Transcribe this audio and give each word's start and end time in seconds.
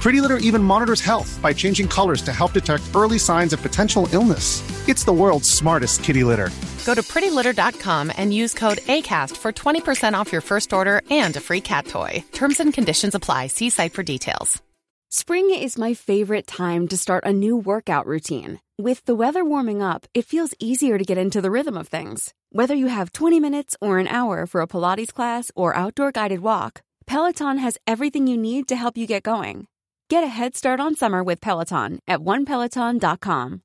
Pretty 0.00 0.20
Litter 0.20 0.38
even 0.38 0.62
monitors 0.62 1.00
health 1.00 1.38
by 1.42 1.52
changing 1.52 1.88
colors 1.88 2.22
to 2.22 2.32
help 2.32 2.52
detect 2.52 2.84
early 2.94 3.18
signs 3.18 3.52
of 3.52 3.60
potential 3.60 4.08
illness. 4.12 4.62
It's 4.88 5.04
the 5.04 5.12
world's 5.12 5.50
smartest 5.50 6.04
kitty 6.04 6.22
litter. 6.22 6.50
Go 6.84 6.94
to 6.94 7.02
prettylitter.com 7.02 8.12
and 8.16 8.32
use 8.32 8.54
code 8.54 8.78
ACAST 8.86 9.36
for 9.36 9.52
20% 9.52 10.14
off 10.14 10.30
your 10.30 10.40
first 10.40 10.72
order 10.72 11.02
and 11.10 11.36
a 11.36 11.40
free 11.40 11.60
cat 11.60 11.86
toy. 11.86 12.22
Terms 12.32 12.60
and 12.60 12.72
conditions 12.72 13.16
apply. 13.16 13.48
See 13.48 13.70
site 13.70 13.92
for 13.94 14.04
details. 14.04 14.62
Spring 15.08 15.50
is 15.54 15.78
my 15.78 15.94
favorite 15.94 16.46
time 16.46 16.88
to 16.88 16.96
start 16.96 17.24
a 17.24 17.32
new 17.32 17.56
workout 17.56 18.06
routine. 18.06 18.60
With 18.78 19.04
the 19.04 19.14
weather 19.14 19.44
warming 19.44 19.80
up, 19.80 20.06
it 20.14 20.24
feels 20.24 20.54
easier 20.58 20.98
to 20.98 21.04
get 21.04 21.18
into 21.18 21.40
the 21.40 21.50
rhythm 21.50 21.76
of 21.76 21.88
things. 21.88 22.34
Whether 22.50 22.74
you 22.74 22.88
have 22.88 23.12
20 23.12 23.40
minutes 23.40 23.76
or 23.80 23.98
an 23.98 24.08
hour 24.08 24.46
for 24.46 24.60
a 24.60 24.66
Pilates 24.66 25.12
class 25.12 25.50
or 25.56 25.76
outdoor 25.76 26.12
guided 26.12 26.40
walk, 26.40 26.82
Peloton 27.06 27.58
has 27.58 27.78
everything 27.86 28.26
you 28.26 28.36
need 28.36 28.68
to 28.68 28.76
help 28.76 28.96
you 28.96 29.06
get 29.06 29.22
going. 29.22 29.68
Get 30.08 30.22
a 30.22 30.28
head 30.28 30.54
start 30.54 30.78
on 30.78 30.94
summer 30.94 31.24
with 31.24 31.40
Peloton 31.40 32.00
at 32.06 32.20
onepeloton.com. 32.20 33.62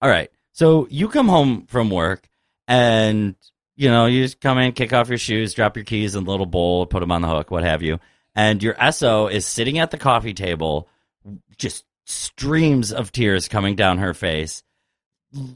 All 0.00 0.10
right. 0.10 0.30
So 0.52 0.86
you 0.90 1.08
come 1.08 1.28
home 1.28 1.66
from 1.66 1.90
work 1.90 2.28
and 2.66 3.34
you 3.76 3.90
know, 3.90 4.06
you 4.06 4.22
just 4.22 4.40
come 4.40 4.58
in, 4.58 4.72
kick 4.72 4.92
off 4.92 5.08
your 5.08 5.18
shoes, 5.18 5.52
drop 5.54 5.76
your 5.76 5.84
keys 5.84 6.14
in 6.14 6.24
a 6.24 6.30
little 6.30 6.46
bowl, 6.46 6.86
put 6.86 7.00
them 7.00 7.10
on 7.10 7.22
the 7.22 7.28
hook, 7.28 7.50
what 7.50 7.64
have 7.64 7.82
you. 7.82 7.98
And 8.34 8.62
your 8.62 8.76
SO 8.92 9.26
is 9.26 9.46
sitting 9.46 9.78
at 9.78 9.90
the 9.90 9.98
coffee 9.98 10.34
table, 10.34 10.88
just 11.58 11.84
streams 12.04 12.92
of 12.92 13.12
tears 13.12 13.48
coming 13.48 13.74
down 13.74 13.98
her 13.98 14.14
face, 14.14 14.62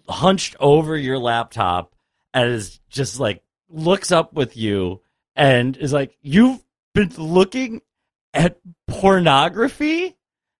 hunched 0.08 0.56
over 0.58 0.96
your 0.96 1.18
laptop, 1.18 1.94
and 2.34 2.50
is 2.50 2.80
just 2.88 3.20
like 3.20 3.42
looks 3.70 4.10
up 4.10 4.32
with 4.32 4.56
you 4.56 5.00
and 5.36 5.76
is 5.76 5.92
like, 5.92 6.16
You've 6.20 6.62
been 6.98 7.12
looking 7.16 7.80
at 8.34 8.58
pornography? 8.88 10.16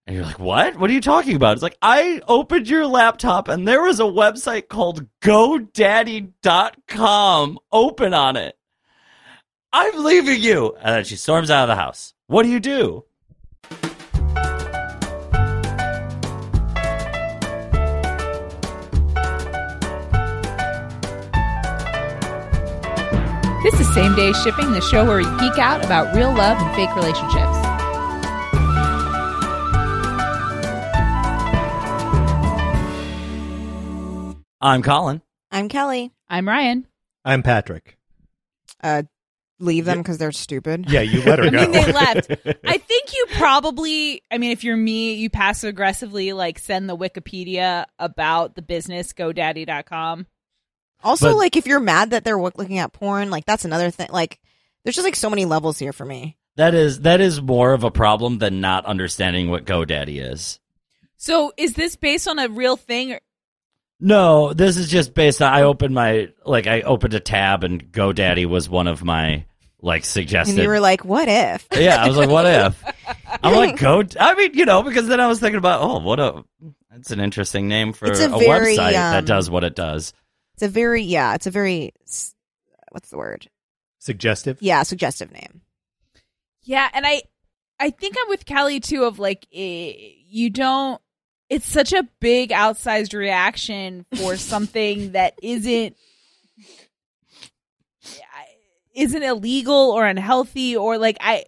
And 0.06 0.16
you're 0.16 0.25
like, 0.25 0.38
what? 0.38 0.78
What 0.78 0.88
are 0.88 0.93
you 0.93 1.00
talking 1.00 1.34
about? 1.37 1.54
It's 1.54 1.62
like, 1.62 1.76
I 1.82 2.21
opened 2.28 2.69
your 2.69 2.87
laptop 2.87 3.49
and 3.49 3.66
there 3.66 3.82
was 3.82 3.99
a 4.00 4.04
website 4.04 4.69
called 4.69 5.06
GoDaddy.com 5.21 7.59
open 7.72 8.15
on 8.15 8.37
it. 8.37 8.56
I'm 9.72 10.04
leaving 10.04 10.41
you. 10.41 10.76
And 10.81 10.94
then 10.94 11.03
she 11.04 11.16
storms 11.16 11.50
out 11.50 11.65
of 11.65 11.69
the 11.69 11.75
house. 11.75 12.15
What 12.28 12.44
do 12.44 12.49
you 12.49 12.60
do? 12.60 13.05
This 23.70 23.80
is 23.80 23.92
Same 23.94 24.14
Day 24.14 24.32
Shipping, 24.32 24.72
the 24.72 24.80
show 24.80 25.04
where 25.04 25.18
we 25.18 25.24
geek 25.40 25.58
out 25.58 25.84
about 25.84 26.16
real 26.16 26.32
love 26.34 26.56
and 26.58 26.74
fake 26.74 26.94
relationships. 26.96 27.58
I'm 34.62 34.80
Colin. 34.82 35.20
I'm 35.50 35.68
Kelly. 35.68 36.12
I'm 36.30 36.48
Ryan. 36.48 36.86
I'm 37.26 37.42
Patrick. 37.42 37.98
Uh, 38.82 39.02
leave 39.60 39.84
them 39.84 39.98
because 39.98 40.16
they're 40.16 40.32
stupid. 40.32 40.86
Yeah, 40.88 41.02
you 41.02 41.20
let 41.24 41.38
her 41.38 41.44
I 41.48 41.50
go. 41.50 41.60
mean, 41.60 41.72
they 41.72 41.92
left. 41.92 42.30
I 42.64 42.78
think 42.78 43.12
you 43.14 43.26
probably, 43.32 44.22
I 44.30 44.38
mean, 44.38 44.52
if 44.52 44.64
you're 44.64 44.78
me, 44.78 45.12
you 45.12 45.28
passive 45.28 45.68
aggressively 45.68 46.32
like 46.32 46.58
send 46.58 46.88
the 46.88 46.96
Wikipedia 46.96 47.84
about 47.98 48.54
the 48.54 48.62
business 48.62 49.12
GoDaddy.com. 49.12 50.26
Also, 51.03 51.31
But- 51.31 51.36
like 51.36 51.56
if 51.56 51.66
you're 51.66 51.81
mad 51.81 52.10
that 52.10 52.25
they're 52.25 52.41
looking 52.41 52.78
at 52.78 52.92
porn, 52.92 53.31
like 53.31 53.44
that's 53.44 53.64
another 53.64 53.91
thing. 53.91 54.09
Like, 54.10 54.41
there's 54.84 54.97
just 54.97 55.04
like 55.04 55.16
so 55.16 55.31
many 55.31 55.44
levels 55.44 55.78
here 55.78 55.92
for 55.92 56.04
me. 56.04 56.36
That 56.56 56.75
is 56.75 57.03
that 57.03 57.20
is 57.20 57.41
more 57.41 57.72
of 57.72 57.84
a 57.84 57.91
problem 57.91 58.38
than 58.38 58.60
not 58.60 58.84
understanding 58.84 59.48
what 59.48 59.64
GoDaddy 59.64 60.20
is. 60.32 60.58
So 61.16 61.53
is 61.56 61.75
this 61.75 61.94
based 61.97 62.26
on 62.26 62.38
a 62.38 62.48
real 62.48 62.76
thing? 62.76 63.12
Or, 63.12 63.20
No, 64.00 64.53
this 64.53 64.76
is 64.76 64.88
just 64.88 65.14
based 65.14 65.41
on 65.41 65.53
I 65.53 65.62
opened 65.62 65.94
my 65.94 66.28
like 66.44 66.66
I 66.66 66.81
opened 66.81 67.14
a 67.14 67.20
tab 67.20 67.62
and 67.62 67.92
GoDaddy 67.92 68.47
was 68.47 68.69
one 68.69 68.88
of 68.88 69.04
my 69.04 69.44
like 69.81 70.04
suggested. 70.04 70.54
And 70.54 70.62
you 70.62 70.69
were 70.69 70.81
like, 70.81 71.04
"What 71.04 71.28
if?" 71.28 71.66
yeah, 71.76 72.03
I 72.03 72.08
was 72.08 72.16
like, 72.16 72.28
what 72.28 72.47
if? 72.47 72.84
I'm 73.42 73.54
like, 73.54 73.78
go. 73.78 74.03
I 74.19 74.34
mean, 74.34 74.54
you 74.54 74.64
know, 74.64 74.82
because 74.82 75.06
then 75.06 75.20
I 75.20 75.28
was 75.28 75.38
thinking 75.38 75.58
about, 75.58 75.81
oh, 75.82 76.00
what 76.00 76.19
a 76.19 76.44
that's 76.91 77.12
an 77.12 77.20
interesting 77.20 77.69
name 77.69 77.92
for 77.92 78.06
It's 78.06 78.19
a, 78.20 78.34
a 78.34 78.38
very, 78.38 78.76
website 78.76 78.92
that 78.92 79.19
um, 79.19 79.25
does 79.25 79.48
what 79.48 79.62
it 79.62 79.76
does. 79.76 80.12
It's 80.58 80.64
a 80.64 80.69
very 80.69 81.04
yeah. 81.04 81.36
It's 81.36 81.46
a 81.46 81.52
very 81.52 81.92
what's 82.91 83.10
the 83.10 83.16
word? 83.16 83.48
Suggestive. 84.00 84.58
Yeah, 84.60 84.82
suggestive 84.82 85.30
name. 85.30 85.60
yeah, 86.64 86.88
and 86.92 87.06
I, 87.06 87.22
I 87.78 87.91
think 87.91 88.16
I'm 88.20 88.28
with 88.28 88.44
Kelly 88.44 88.80
too. 88.80 89.04
Of 89.04 89.20
like, 89.20 89.46
eh, 89.54 89.92
you 90.26 90.50
don't. 90.50 91.00
It's 91.48 91.69
such 91.69 91.92
a 91.92 92.08
big 92.19 92.50
outsized 92.50 93.16
reaction 93.16 94.04
for 94.16 94.36
something 94.36 95.12
that 95.12 95.34
isn't 95.41 95.96
isn't 98.92 99.22
illegal 99.22 99.92
or 99.92 100.08
unhealthy 100.08 100.76
or 100.76 100.98
like 100.98 101.19
I 101.20 101.44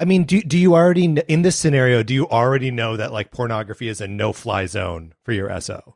I 0.00 0.04
mean, 0.04 0.24
do 0.24 0.42
do 0.42 0.58
you 0.58 0.74
already 0.74 1.06
kn- 1.06 1.26
in 1.28 1.42
this 1.42 1.54
scenario? 1.54 2.02
Do 2.02 2.12
you 2.12 2.28
already 2.28 2.72
know 2.72 2.96
that 2.96 3.12
like 3.12 3.30
pornography 3.30 3.86
is 3.86 4.00
a 4.00 4.08
no 4.08 4.32
fly 4.32 4.66
zone 4.66 5.14
for 5.22 5.30
your 5.30 5.60
SO? 5.60 5.94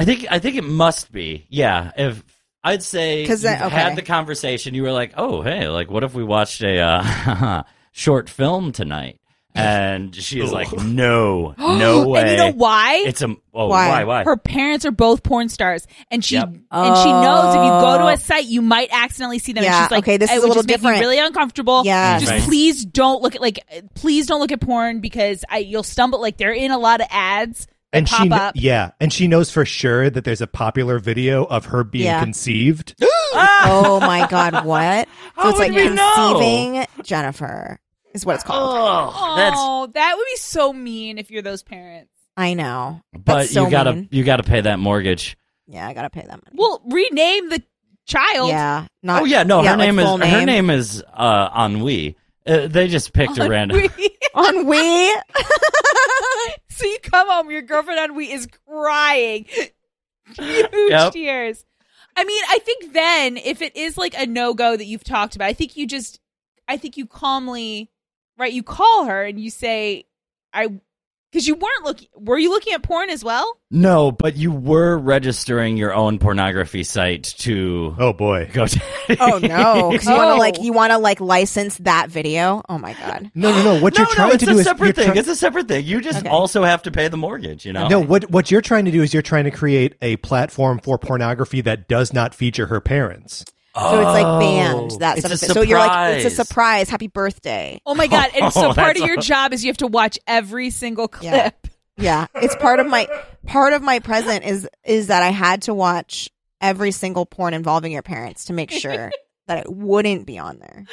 I 0.00 0.04
think 0.04 0.26
I 0.30 0.38
think 0.38 0.56
it 0.56 0.64
must 0.64 1.12
be. 1.12 1.46
Yeah, 1.50 1.92
if 1.96 2.24
I'd 2.64 2.82
say 2.82 3.26
'Cause 3.26 3.42
you've 3.44 3.52
okay. 3.52 3.68
had 3.68 3.96
the 3.96 4.02
conversation, 4.02 4.74
you 4.74 4.82
were 4.82 4.92
like, 4.92 5.12
oh, 5.16 5.42
hey, 5.42 5.68
like, 5.68 5.90
what 5.90 6.04
if 6.04 6.14
we 6.14 6.24
watched 6.24 6.62
a 6.62 6.78
uh, 6.78 7.62
short 7.92 8.28
film 8.28 8.72
tonight? 8.72 9.18
And 9.52 10.14
she's 10.14 10.52
like, 10.52 10.72
no, 10.72 11.54
no 11.58 12.06
way. 12.08 12.20
And 12.20 12.30
you 12.30 12.36
know 12.36 12.52
why? 12.52 13.02
It's 13.04 13.20
a 13.20 13.34
oh 13.52 13.66
Why? 13.66 13.88
why 13.88 14.04
why? 14.04 14.24
her 14.24 14.36
parents 14.36 14.86
are 14.86 14.92
both 14.92 15.22
porn 15.24 15.48
stars, 15.48 15.86
and 16.10 16.24
she 16.24 16.36
Yep. 16.36 16.44
and 16.70 16.96
she 16.98 17.12
knows 17.12 17.54
if 17.56 17.60
you 17.64 17.70
go 17.70 17.98
to 17.98 18.04
Oh. 18.04 18.08
a 18.08 18.16
site, 18.16 18.44
you 18.46 18.62
might 18.62 18.88
accidentally 18.92 19.40
see 19.40 19.52
them. 19.52 19.64
Yeah, 19.64 19.74
and 19.76 19.84
she's 19.84 19.90
like, 19.90 20.04
okay, 20.04 20.16
this 20.18 20.30
is 20.30 20.36
a 20.36 20.40
little 20.40 20.54
just 20.54 20.68
make 20.68 20.76
me 20.76 20.82
different. 20.82 21.00
really 21.00 21.18
uncomfortable. 21.18 21.82
Yeah, 21.84 22.20
just 22.20 22.30
Right. 22.30 22.42
please 22.42 22.84
don't 22.86 23.22
look 23.22 23.34
at 23.34 23.40
like, 23.40 23.58
please 23.96 24.26
don't 24.28 24.38
look 24.40 24.52
at 24.52 24.60
porn 24.60 25.00
because 25.00 25.44
I 25.50 25.58
you'll 25.58 25.82
stumble. 25.82 26.20
Like 26.20 26.36
they're 26.36 26.52
in 26.52 26.70
a 26.70 26.78
lot 26.78 27.00
of 27.00 27.08
ads 27.10 27.66
that 27.66 27.70
And 27.92 28.06
pop 28.06 28.22
she, 28.22 28.28
kn- 28.28 28.40
up. 28.40 28.54
yeah, 28.56 28.90
and 29.00 29.12
she 29.12 29.26
knows 29.26 29.50
for 29.50 29.64
sure 29.64 30.08
that 30.10 30.22
there's 30.24 30.40
a 30.40 30.46
popular 30.46 30.98
video 31.00 31.44
of 31.44 31.66
her 31.66 31.82
being 31.82 32.04
Yeah. 32.04 32.22
conceived. 32.22 32.94
oh 33.02 33.98
my 34.00 34.26
god, 34.30 34.64
what? 34.64 35.08
So 35.36 35.42
How 35.42 35.48
it's 35.50 35.58
like 35.58 35.72
would 35.72 35.90
we 35.90 35.94
know? 35.94 36.12
conceiving 36.34 36.86
Jennifer 37.04 37.80
is 38.14 38.26
what 38.26 38.34
it's 38.36 38.44
called. 38.44 38.76
Oh, 39.14 39.36
that's 39.36 39.56
Oh, 39.58 39.86
that 39.94 40.14
would 40.16 40.24
be 40.30 40.36
so 40.36 40.72
mean 40.72 41.16
if 41.18 41.30
you're 41.30 41.42
those 41.42 41.62
parents. 41.62 42.12
I 42.36 42.54
know, 42.54 43.00
but 43.12 43.38
That's 43.38 43.52
so 43.52 43.64
you 43.64 43.70
gotta 43.70 43.92
mean. 43.94 44.08
you 44.12 44.22
gotta 44.24 44.42
pay 44.42 44.60
that 44.60 44.78
mortgage. 44.78 45.36
Yeah, 45.66 45.86
I 45.86 45.94
gotta 45.94 46.10
pay 46.10 46.20
that 46.20 46.28
money. 46.30 46.42
Well, 46.54 46.80
rename 46.86 47.48
the 47.48 47.62
child. 48.06 48.50
yeah, 48.50 48.86
not. 49.02 49.22
oh 49.22 49.24
yeah, 49.24 49.42
no, 49.44 49.62
yeah, 49.62 49.72
her 49.72 49.76
like 49.78 49.86
name 49.88 49.98
is 49.98 50.04
full 50.04 50.18
her 50.18 50.44
name 50.46 50.70
is 50.70 51.02
uh 51.12 51.48
Ennui. 51.66 52.16
Uh, 52.46 52.66
they 52.68 52.88
just 52.88 53.12
picked 53.12 53.38
a 53.38 53.48
random. 53.48 53.80
On 54.34 54.66
we. 54.66 55.16
so 56.84 56.86
you 56.86 56.98
come 57.02 57.28
home, 57.28 57.50
your 57.50 57.62
girlfriend 57.62 58.00
on 58.00 58.16
Wii 58.18 58.32
is 58.34 58.48
crying, 58.68 59.46
huge 59.46 59.70
Yep. 60.90 61.12
tears. 61.12 61.64
I 62.16 62.24
mean, 62.24 62.42
I 62.48 62.58
think 62.58 62.92
then 62.92 63.36
if 63.36 63.62
it 63.62 63.76
is 63.76 63.96
like 63.96 64.14
a 64.18 64.26
no 64.26 64.54
go 64.54 64.76
that 64.76 64.84
you've 64.84 65.04
talked 65.04 65.36
about, 65.36 65.46
I 65.46 65.52
think 65.52 65.76
you 65.76 65.86
just, 65.86 66.20
I 66.66 66.76
think 66.76 66.96
you 66.96 67.06
calmly, 67.06 67.90
right? 68.36 68.52
You 68.52 68.62
call 68.62 69.04
her 69.04 69.22
and 69.22 69.38
you 69.38 69.50
say, 69.50 70.06
I, 70.52 70.68
because 71.30 71.46
you 71.46 71.54
weren't 71.54 71.84
looking. 71.84 72.08
Were 72.16 72.38
you 72.38 72.50
looking 72.50 72.72
at 72.74 72.82
porn 72.82 73.08
as 73.10 73.22
well? 73.24 73.56
No, 73.70 74.10
but 74.12 74.36
you 74.36 74.50
were 74.50 74.98
registering 74.98 75.76
your 75.76 75.94
own 75.94 76.18
pornography 76.18 76.82
site 76.84 77.24
to 77.38 77.94
Oh 77.98 78.12
boy. 78.12 78.50
go 78.52 78.66
to. 78.66 78.80
Oh 79.20 79.38
no, 79.38 79.90
because 79.90 80.06
you 80.06 80.14
want 80.14 80.30
to 80.30 80.36
like 80.36 80.54
you 80.62 80.72
want 80.72 80.92
to 80.92 80.98
like 80.98 81.20
license 81.20 81.76
that 81.78 82.10
video. 82.10 82.62
Oh 82.68 82.78
my 82.78 82.92
god. 82.94 83.30
No, 83.34 83.50
no, 83.50 83.62
no. 83.74 83.80
What 83.82 83.96
no, 83.98 84.04
you're 84.04 84.14
trying 84.14 84.28
no, 84.30 84.36
to 84.36 84.46
do 84.46 84.58
is 84.58 84.64
separate 84.64 84.86
you're 84.86 84.92
thing. 84.92 85.06
try- 85.12 85.16
it's 85.18 85.28
a 85.28 85.34
separate 85.36 85.66
thing. 85.68 85.84
You 85.84 86.00
just 86.00 86.20
Okay. 86.20 86.28
also 86.28 86.62
have 86.64 86.82
to 86.84 86.90
pay 86.90 87.08
the 87.08 87.16
mortgage. 87.16 87.66
You 87.66 87.72
know. 87.72 87.88
no. 87.88 88.00
What 88.00 88.30
what 88.30 88.50
you're 88.50 88.60
trying 88.60 88.84
to 88.84 88.90
do 88.90 89.02
is 89.02 89.12
you're 89.12 89.22
trying 89.22 89.44
to 89.44 89.50
create 89.50 89.96
a 90.00 90.16
platform 90.18 90.78
for 90.82 90.96
pornography 90.98 91.60
that 91.62 91.88
does 91.88 92.12
not 92.12 92.34
feature 92.34 92.66
her 92.66 92.80
parents. 92.80 93.44
So 93.76 93.96
it's 94.00 94.04
like 94.06 94.26
oh. 94.26 94.38
banned 94.40 94.90
that 95.00 95.14
Oh, 95.14 95.18
it's 95.18 95.40
stuff. 95.40 95.50
a 95.50 95.54
So 95.54 95.62
you're 95.62 95.78
like 95.78 96.16
it's 96.16 96.24
a 96.26 96.30
surprise. 96.30 96.48
surprise. 96.48 96.88
Happy 96.90 97.06
birthday. 97.06 97.80
Oh 97.86 97.94
my 97.94 98.06
god! 98.08 98.30
And 98.34 98.44
oh, 98.46 98.50
so 98.50 98.70
Oh, 98.70 98.74
part 98.74 98.96
of 98.96 99.06
your 99.06 99.16
all- 99.16 99.22
job 99.22 99.52
is 99.52 99.64
you 99.64 99.68
have 99.70 99.76
to 99.78 99.86
watch 99.86 100.18
every 100.26 100.70
single 100.70 101.08
clip. 101.08 101.32
Yeah. 101.32 101.50
Yeah, 101.96 102.26
it's 102.36 102.56
part 102.56 102.80
of 102.80 102.86
my 102.86 103.06
part 103.46 103.74
of 103.74 103.82
my 103.82 103.98
present 103.98 104.44
is 104.44 104.66
is 104.84 105.08
that 105.08 105.22
I 105.22 105.28
had 105.30 105.62
to 105.62 105.74
watch 105.74 106.30
every 106.60 106.92
single 106.92 107.26
porn 107.26 107.52
involving 107.52 107.92
your 107.92 108.02
parents 108.02 108.46
to 108.46 108.54
make 108.54 108.70
sure 108.70 109.10
that 109.48 109.58
it 109.58 109.70
wouldn't 109.72 110.24
be 110.26 110.38
on 110.38 110.58
there. 110.60 110.86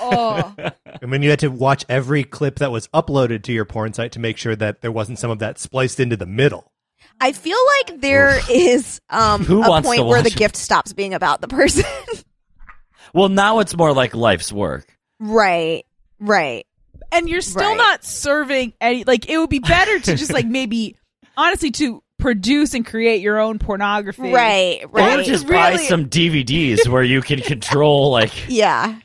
Oh, 0.00 0.54
I 1.02 1.06
mean, 1.06 1.22
you 1.22 1.30
had 1.30 1.38
to 1.40 1.48
watch 1.48 1.84
every 1.88 2.24
clip 2.24 2.56
that 2.56 2.72
was 2.72 2.88
uploaded 2.88 3.44
to 3.44 3.52
your 3.52 3.64
porn 3.64 3.92
site 3.92 4.12
to 4.12 4.18
make 4.18 4.36
sure 4.36 4.56
that 4.56 4.80
there 4.80 4.90
wasn't 4.92 5.18
some 5.20 5.30
of 5.30 5.38
that 5.38 5.58
spliced 5.58 6.00
into 6.00 6.16
the 6.16 6.26
middle. 6.26 6.72
I 7.20 7.32
feel 7.32 7.56
like 7.88 8.00
there 8.00 8.38
is 8.50 9.00
um 9.10 9.44
Who 9.44 9.62
a 9.62 9.68
wants 9.68 9.88
point 9.88 10.04
where 10.06 10.22
the 10.22 10.28
it? 10.28 10.36
gift 10.36 10.56
stops 10.56 10.92
being 10.92 11.14
about 11.14 11.40
the 11.40 11.48
person. 11.48 11.84
Well, 13.12 13.28
now 13.28 13.60
it's 13.60 13.76
more 13.76 13.92
like 13.92 14.12
life's 14.14 14.52
work. 14.52 14.86
right. 15.20 15.84
Right. 16.18 16.66
and 17.12 17.28
you're 17.28 17.42
still 17.42 17.62
Right. 17.70 17.76
not 17.76 18.04
serving 18.04 18.72
any. 18.80 19.04
Like 19.04 19.28
it 19.28 19.38
would 19.38 19.50
be 19.50 19.60
better 19.60 20.00
to 20.00 20.16
just 20.16 20.32
like 20.32 20.46
maybe 20.58 20.96
honestly 21.36 21.70
to 21.72 22.02
produce 22.18 22.74
and 22.74 22.84
create 22.84 23.20
your 23.22 23.38
own 23.38 23.58
pornography. 23.60 24.32
Right. 24.32 24.80
Right. 24.90 25.14
Or 25.14 25.16
Right. 25.18 25.24
just 25.26 25.46
buy 25.46 25.70
really- 25.72 25.86
some 25.86 26.06
DVDs 26.06 26.88
where 26.88 27.04
you 27.04 27.20
can 27.22 27.40
control 27.40 28.10
like 28.10 28.32
yeah. 28.48 28.98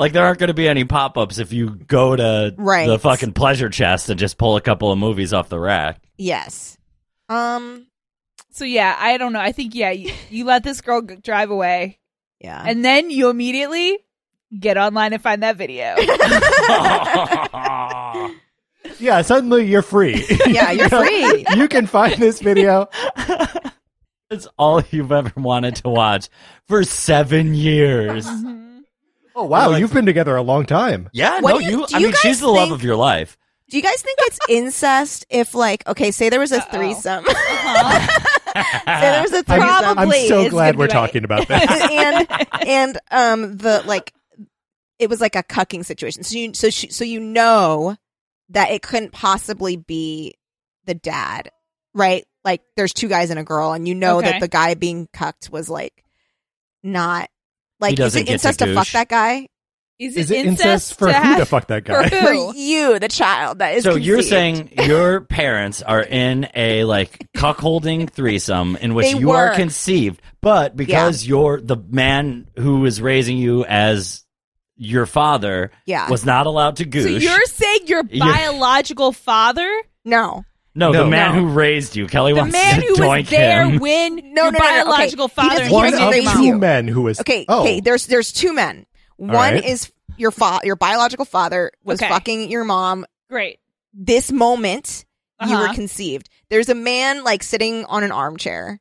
like 0.00 0.12
there 0.12 0.24
aren't 0.24 0.40
going 0.40 0.48
to 0.48 0.54
be 0.54 0.66
any 0.68 0.84
pop-ups 0.84 1.38
if 1.38 1.52
you 1.52 1.70
go 1.70 2.16
to 2.16 2.54
Right. 2.58 2.88
the 2.88 2.98
fucking 2.98 3.34
pleasure 3.34 3.68
chest 3.68 4.08
and 4.10 4.18
just 4.18 4.36
pull 4.36 4.56
a 4.56 4.60
couple 4.60 4.90
of 4.90 4.98
movies 4.98 5.32
off 5.32 5.48
the 5.48 5.60
rack. 5.60 6.00
Yes. 6.18 6.76
Um 7.32 7.86
So 8.50 8.64
yeah, 8.64 8.96
I 8.98 9.18
don't 9.18 9.32
know. 9.32 9.40
I 9.40 9.52
think 9.52 9.74
yeah, 9.74 9.90
you, 9.90 10.12
you 10.30 10.44
let 10.44 10.62
this 10.64 10.80
girl 10.80 11.02
g- 11.02 11.16
drive 11.16 11.50
away, 11.50 11.98
yeah. 12.40 12.62
and 12.64 12.84
then 12.84 13.10
you 13.10 13.30
immediately 13.30 13.98
get 14.58 14.76
online 14.76 15.12
and 15.14 15.22
find 15.22 15.42
that 15.42 15.56
video. 15.56 15.96
Yeah, 18.98 19.22
suddenly 19.22 19.64
you're 19.66 19.82
free. 19.82 20.24
yeah, 20.46 20.70
you're 20.72 20.88
free. 20.88 21.44
you 21.56 21.68
can 21.68 21.86
find 21.86 22.14
this 22.20 22.40
video. 22.40 22.88
it's 24.30 24.48
all 24.58 24.82
you've 24.90 25.12
ever 25.12 25.32
wanted 25.36 25.76
to 25.76 25.88
watch 25.88 26.28
for 26.66 26.82
seven 26.84 27.54
years. 27.54 28.26
Oh 29.34 29.44
wow, 29.44 29.70
Like- 29.70 29.80
you've 29.80 29.92
been 29.94 30.06
together 30.06 30.36
a 30.36 30.42
long 30.42 30.66
time. 30.66 31.08
Yeah, 31.12 31.40
What 31.40 31.54
no, 31.54 31.58
you- 31.60 31.70
you. 31.80 31.86
I 31.94 31.98
you 31.98 32.06
mean, 32.08 32.16
she's 32.22 32.40
the 32.40 32.48
love 32.48 32.72
of 32.72 32.82
your 32.82 32.96
life. 32.96 33.38
Do 33.72 33.78
you 33.78 33.82
guys 33.82 34.02
think 34.02 34.18
it's 34.20 34.38
incest 34.50 35.24
if 35.30 35.54
like 35.54 35.88
okay, 35.88 36.10
say 36.10 36.28
there 36.28 36.40
was 36.40 36.52
a 36.52 36.58
Uh-oh. 36.58 36.76
threesome. 36.76 37.24
Uh-huh. 37.26 38.52
say 39.00 39.00
there 39.00 39.22
was 39.22 39.32
a 39.32 39.38
I'm, 39.38 39.44
threesome. 39.44 39.64
I'm 39.64 39.94
Probably 39.96 40.28
so 40.28 40.50
glad 40.50 40.76
we're 40.76 40.84
right. 40.84 40.90
talking 40.90 41.24
about 41.24 41.48
that. 41.48 41.90
and 41.90 42.68
and 42.68 42.98
um 43.10 43.56
the 43.56 43.82
like 43.86 44.12
it 44.98 45.08
was 45.08 45.22
like 45.22 45.36
a 45.36 45.42
cucking 45.42 45.86
situation. 45.86 46.22
So 46.22 46.36
you 46.36 46.52
so 46.52 46.68
she, 46.68 46.90
so 46.90 47.02
you 47.04 47.18
know 47.18 47.96
that 48.50 48.72
it 48.72 48.82
couldn't 48.82 49.12
possibly 49.12 49.76
be 49.78 50.34
the 50.84 50.92
dad, 50.92 51.50
right? 51.94 52.26
Like 52.44 52.60
there's 52.76 52.92
two 52.92 53.08
guys 53.08 53.30
and 53.30 53.38
a 53.38 53.42
girl, 53.42 53.72
and 53.72 53.88
you 53.88 53.94
know 53.94 54.18
Okay. 54.18 54.32
that 54.32 54.40
the 54.40 54.48
guy 54.48 54.74
being 54.74 55.08
cucked 55.14 55.48
was 55.50 55.70
like 55.70 56.04
not 56.82 57.30
like 57.80 57.98
is 57.98 58.16
it 58.16 58.18
get 58.18 58.26
to 58.26 58.32
incest 58.34 58.58
to, 58.58 58.74
fuck 58.74 58.88
that 58.88 59.08
guy 59.08 59.48
Is, 60.02 60.16
Is 60.16 60.30
it 60.30 60.38
it 60.38 60.46
incest 60.46 60.98
for 60.98 61.06
to 61.08 61.12
who 61.14 61.36
to 61.38 61.44
fuck 61.46 61.68
that 61.68 61.84
guy? 61.84 62.08
for 62.08 62.16
for 62.26 62.32
you, 62.54 62.98
the 62.98 63.08
child 63.08 63.58
that 63.60 63.74
is. 63.76 63.84
So 63.84 63.94
you're 63.94 64.22
saying 64.22 64.70
your 64.84 65.20
parents 65.20 65.80
are 65.82 66.02
in 66.02 66.48
a 66.54 66.84
like 66.84 67.28
cuckolding 67.36 68.10
threesome 68.10 68.76
in 68.76 68.94
which 68.94 69.12
They 69.12 69.18
you 69.18 69.30
are 69.30 69.54
conceived, 69.54 70.20
but 70.40 70.76
because 70.76 71.26
you're 71.26 71.60
the 71.60 71.76
man 71.76 72.48
who 72.58 72.84
is 72.86 73.00
raising 73.00 73.36
you 73.36 73.64
as 73.64 74.24
your 74.76 75.06
father 75.06 75.70
Yeah. 75.86 76.08
was 76.08 76.24
not 76.26 76.46
allowed 76.46 76.76
to 76.76 76.84
So 77.02 77.08
you're 77.08 77.44
saying 77.46 77.80
your 77.86 78.02
You're- 78.10 78.18
biological 78.32 79.12
father, 79.12 79.70
no, 80.04 80.44
no, 80.74 80.90
No. 80.90 81.04
the 81.04 81.10
man 81.10 81.34
No. 81.36 81.42
who 81.42 81.46
raised 81.48 81.94
you. 81.94 82.06
Kelly 82.06 82.32
the 82.32 82.40
wants 82.40 82.52
man 82.54 82.80
to 82.80 82.86
who 82.86 83.06
was 83.06 83.28
there 83.28 83.64
him. 83.66 83.78
when 83.78 84.16
No, 84.16 84.20
your 84.22 84.32
no, 84.34 84.42
no, 84.42 84.50
no, 84.50 84.58
okay. 84.58 84.58
biological 84.58 85.28
He 85.28 85.34
father 85.34 85.64
he 85.66 85.72
One 85.72 85.94
of 85.94 86.12
two 86.14 86.20
you. 86.42 86.42
you. 86.46 86.58
men 86.58 86.88
who 86.88 87.02
was 87.02 87.20
Okay, 87.20 87.44
Oh, 87.48 87.60
okay. 87.62 87.80
There's 87.80 88.06
there's 88.06 88.32
two 88.32 88.52
men. 88.52 88.86
One 89.16 89.30
right. 89.54 89.64
is 89.64 89.90
your 90.16 90.30
fa- 90.30 90.60
your 90.64 90.76
biological 90.76 91.24
father 91.24 91.72
was 91.84 92.00
Okay. 92.02 92.08
fucking 92.08 92.50
your 92.50 92.64
mom. 92.64 93.06
Great. 93.30 93.58
This 93.94 94.30
moment 94.32 95.04
you 95.44 95.50
were 95.56 95.64
Uh-huh. 95.64 95.74
conceived. 95.74 96.28
There's 96.50 96.68
a 96.68 96.74
man 96.74 97.24
like 97.24 97.42
sitting 97.42 97.84
on 97.86 98.04
an 98.04 98.12
armchair, 98.12 98.80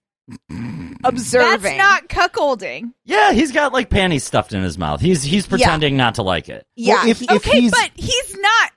observing. 1.03 1.77
That's 1.77 1.77
not 1.77 2.07
cuckolding. 2.09 2.93
Yeah, 3.05 3.31
he's 3.33 3.51
got 3.51 3.73
like 3.73 3.89
panties 3.89 4.23
stuffed 4.23 4.53
in 4.53 4.61
his 4.63 4.77
mouth. 4.77 5.01
He's 5.01 5.23
he's 5.23 5.47
pretending 5.47 5.97
not 5.97 6.15
to 6.15 6.23
like 6.23 6.49
it. 6.49 6.65
Yeah, 6.75 6.95
Well, 6.95 7.07
if- 7.09 7.19
he, 7.19 7.25
if 7.25 7.31
okay, 7.47 7.61
he's- 7.61 7.71
but 7.71 7.91
he's 7.95 8.37
not. 8.37 8.71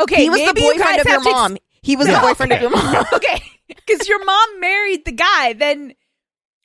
Okay, 0.00 0.22
he 0.22 0.30
was 0.30 0.40
the 0.40 0.46
maybe 0.46 0.60
you 0.62 0.72
boyfriend 0.72 0.82
guys 0.82 1.00
of 1.00 1.06
your 1.06 1.12
have 1.14 1.22
to 1.24 1.28
ex- 1.28 1.34
mom. 1.36 1.56
He 1.82 1.96
was 1.96 2.08
Yeah, 2.08 2.20
the 2.20 2.26
boyfriend 2.26 2.52
okay. 2.52 2.64
of 2.64 2.70
your 2.72 2.82
mom. 2.82 3.04
okay, 3.14 3.42
because 3.68 4.08
your 4.08 4.24
mom 4.24 4.60
married 4.60 5.04
the 5.04 5.12
guy. 5.12 5.52
Then 5.54 5.94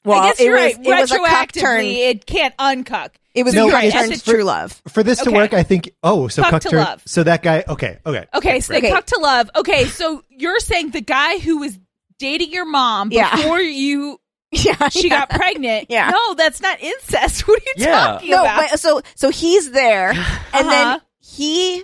Well, 0.06 0.22
I 0.22 0.28
guess 0.30 0.40
you're 0.40 0.54
was 0.54 0.62
right. 0.62 0.86
it 0.86 1.02
was 1.02 1.12
a 1.12 1.18
cuck 1.18 1.52
Retroactively, 1.52 1.62
turn. 1.62 1.86
it 1.86 2.26
can't 2.26 2.56
uncuck. 2.58 3.10
It 3.34 3.44
was 3.44 3.54
No, 3.54 3.68
a 3.68 3.72
cuck 3.72 3.84
it's- 3.84 4.02
turn 4.08 4.18
to 4.18 4.24
true 4.24 4.44
love. 4.44 4.82
for 4.88 5.04
this 5.04 5.20
to 5.20 5.30
Okay. 5.30 5.36
work, 5.38 5.54
I 5.54 5.64
think. 5.64 5.90
Oh, 6.04 6.28
so 6.30 6.42
Fuck 6.44 6.52
cuck 6.52 6.62
to 6.62 6.70
turn- 6.70 6.80
love. 6.86 7.02
So 7.06 7.24
that 7.24 7.44
guy. 7.44 7.64
Okay, 7.68 7.98
okay. 8.06 8.26
Okay, 8.34 8.60
so 8.62 8.72
they 8.74 8.80
Okay. 8.80 8.92
cuck 8.92 9.06
to 9.08 9.20
love. 9.20 9.50
Okay, 9.56 9.86
so 9.86 10.24
you're 10.30 10.60
saying 10.60 10.92
the 10.92 11.02
guy 11.02 11.40
who 11.40 11.58
was 11.58 11.78
dating 12.20 12.52
your 12.54 12.66
mom 12.66 13.12
Yeah. 13.12 13.36
before 13.36 13.60
you 13.60 14.22
Yeah, 14.52 14.88
she 14.88 15.10
yeah. 15.10 15.26
got 15.26 15.32
pregnant. 15.32 15.88
Yeah. 15.90 16.12
No, 16.12 16.34
that's 16.36 16.62
not 16.62 16.80
incest. 16.82 17.42
What 17.48 17.60
are 17.60 17.64
you 17.66 17.74
Yeah. 17.86 17.92
talking 18.06 18.30
no. 18.32 18.42
about? 18.42 18.60
Wait, 18.72 18.80
so 18.80 19.02
so 19.16 19.30
he's 19.30 19.72
there, 19.72 20.12
and 20.54 20.68
Uh-huh. 20.68 20.70
then 20.70 21.02
he. 21.20 21.84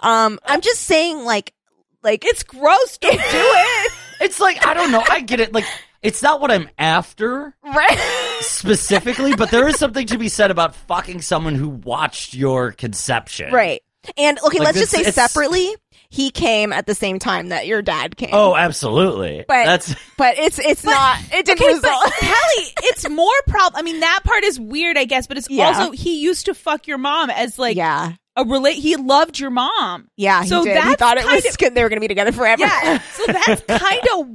Um, 0.00 0.38
I'm 0.46 0.60
just 0.62 0.82
saying, 0.82 1.24
like, 1.24 1.52
like 2.02 2.24
It's 2.24 2.42
gross. 2.42 2.96
Don't 2.98 3.12
do 3.12 3.18
it. 3.22 3.92
It's 4.20 4.40
like 4.40 4.64
I 4.66 4.72
don't 4.72 4.92
know. 4.92 5.02
I 5.10 5.20
get 5.20 5.40
it. 5.40 5.52
Like 5.52 5.64
it's 6.06 6.22
not 6.22 6.40
what 6.40 6.50
I'm 6.50 6.68
after 6.78 7.54
right. 7.64 7.98
specifically, 8.40 9.34
but 9.34 9.50
there 9.50 9.68
is 9.68 9.76
something 9.78 10.06
to 10.08 10.18
be 10.18 10.28
said 10.28 10.50
about 10.50 10.74
fucking 10.74 11.22
someone 11.22 11.54
who 11.54 11.68
watched 11.68 12.34
your 12.34 12.72
conception. 12.72 13.52
Right. 13.52 13.82
And 14.16 14.38
okay, 14.38 14.58
Like, 14.58 14.66
let's 14.66 14.78
just 14.78 14.92
say 14.92 14.98
this- 14.98 15.08
it's- 15.08 15.32
separately, 15.32 15.68
he 16.08 16.30
came 16.30 16.72
at 16.72 16.86
the 16.86 16.94
same 16.94 17.18
time 17.18 17.48
that 17.48 17.66
your 17.66 17.82
dad 17.82 18.16
came. 18.16 18.30
Oh, 18.32 18.54
absolutely. 18.54 19.44
But- 19.48 19.64
That's 19.64 19.94
but 20.16 20.38
it's 20.38 20.58
it's 20.60 20.84
not. 20.84 21.18
It 21.32 21.44
didn't 21.44 21.60
Okay, 21.62 21.74
result. 21.74 22.04
but 22.04 22.12
Kelly, 22.14 22.66
it's 22.84 23.08
more 23.10 23.32
problem. 23.48 23.78
I 23.78 23.82
mean, 23.82 24.00
that 24.00 24.20
part 24.24 24.44
is 24.44 24.60
weird, 24.60 24.96
I 24.96 25.04
guess, 25.04 25.26
but 25.26 25.36
it's 25.38 25.50
Yeah. 25.50 25.66
also 25.68 25.90
he 25.90 26.20
used 26.20 26.46
to 26.46 26.54
fuck 26.54 26.86
your 26.86 26.98
mom 26.98 27.30
as 27.30 27.58
like 27.58 27.76
yeah, 27.76 28.12
a 28.36 28.44
relate. 28.44 28.74
He 28.76 28.94
loved 28.94 29.40
your 29.40 29.50
mom. 29.50 30.06
yeah. 30.16 30.42
He 30.44 30.48
So 30.50 30.62
did. 30.62 30.76
He 30.76 30.82
that's 30.82 30.96
thought 31.00 31.16
it 31.16 31.24
kind 31.24 31.34
was 31.42 31.46
of- 31.46 31.58
good. 31.58 31.74
They 31.74 31.82
were 31.82 31.88
going 31.88 31.96
to 31.96 32.00
be 32.04 32.08
together 32.08 32.30
forever. 32.32 32.62
Yeah, 32.62 33.00
so 33.12 33.24
that's 33.26 33.62
kind 33.62 34.02
of 34.14 34.28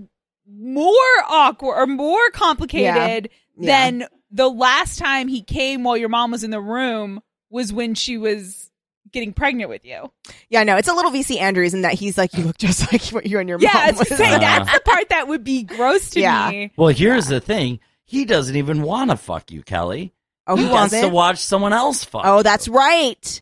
more 0.54 0.94
awkward 1.30 1.76
or 1.76 1.88
more 1.88 2.30
complicated 2.32 3.30
Yeah. 3.58 3.66
than 3.68 4.08
the 4.32 4.50
last 4.50 4.98
time 5.00 5.28
he 5.28 5.42
came 5.44 5.84
while 5.84 5.98
your 5.98 6.10
mom 6.10 6.32
was 6.32 6.44
in 6.44 6.52
the 6.52 6.62
room 6.62 7.22
was 7.50 7.74
when 7.74 7.96
she 7.96 8.18
was 8.18 8.70
getting 9.12 9.34
pregnant 9.34 9.70
with 9.70 9.84
you. 9.84 10.10
yeah. 10.50 10.64
No, 10.64 10.78
it's 10.78 10.88
a 10.88 10.94
little 10.94 11.12
VC 11.12 11.40
Andrews 11.40 11.74
in 11.74 11.82
that 11.82 11.94
he's 11.94 12.18
like, 12.18 12.34
you 12.34 12.46
look 12.46 12.58
just 12.58 12.92
like 12.94 13.04
what 13.08 13.26
you 13.26 13.40
and 13.40 13.50
your 13.50 13.60
Yeah, 13.60 13.72
mom 13.74 13.84
Yeah, 13.84 13.92
was 13.92 14.10
was. 14.10 14.18
saying 14.18 14.36
Uh. 14.36 14.40
that's 14.40 14.74
the 14.74 14.80
part 14.82 15.10
that 15.10 15.28
would 15.28 15.44
be 15.44 15.64
gross 15.64 16.12
to 16.12 16.22
Yeah. 16.22 16.50
me. 16.50 16.72
well. 16.78 16.88
Here's 16.90 17.28
the 17.28 17.42
thing. 17.42 17.80
He 18.06 18.24
doesn't 18.26 18.56
even 18.56 18.82
want 18.84 19.10
to 19.12 19.18
fuck 19.18 19.52
you, 19.52 19.64
Kelly. 19.64 20.14
oh, 20.48 20.56
he, 20.56 20.64
he 20.66 20.70
wants 20.70 20.98
to 21.00 21.08
watch 21.10 21.40
someone 21.40 21.74
else 21.74 22.04
fuck. 22.06 22.22
Oh, 22.26 22.38
you. 22.38 22.44
that's 22.44 22.68
right. 22.70 23.42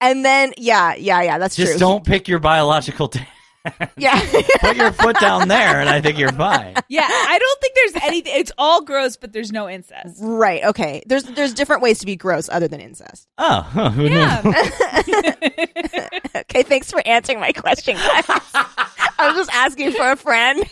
And 0.00 0.24
then 0.24 0.54
yeah, 0.56 0.94
yeah, 0.94 1.20
yeah. 1.22 1.36
That's 1.38 1.54
just 1.56 1.72
true. 1.72 1.78
don't 1.80 2.04
pick 2.04 2.26
your 2.26 2.38
biological. 2.38 3.08
T- 3.10 3.20
Yeah. 3.96 4.18
Put 4.60 4.76
your 4.76 4.92
foot 4.92 5.16
down 5.20 5.48
there, 5.48 5.80
and 5.80 5.88
I 5.88 6.00
think 6.00 6.18
you're 6.18 6.32
fine. 6.32 6.74
Yeah, 6.88 7.06
I 7.06 7.38
don't 7.38 7.60
think 7.60 7.74
there's 7.74 8.04
anything. 8.04 8.32
It's 8.36 8.52
all 8.56 8.82
gross, 8.82 9.16
but 9.18 9.32
there's 9.34 9.52
no 9.52 9.68
incest. 9.68 10.16
right. 10.22 10.64
Okay. 10.64 11.02
There's 11.06 11.24
there's 11.24 11.52
different 11.52 11.82
ways 11.82 11.98
to 11.98 12.06
be 12.06 12.16
gross 12.16 12.48
other 12.50 12.68
than 12.68 12.80
incest. 12.80 13.28
Oh, 13.36 13.60
huh, 13.60 13.90
who 13.96 14.06
Yeah. 14.06 14.40
knew? 14.42 14.52
Okay. 16.36 16.62
Thanks 16.62 16.90
for 16.90 17.02
answering 17.06 17.38
my 17.40 17.52
question. 17.52 17.96
I 17.98 19.26
was 19.28 19.34
just 19.36 19.50
asking 19.52 19.92
for 19.92 20.10
a 20.10 20.16
friend. 20.16 20.64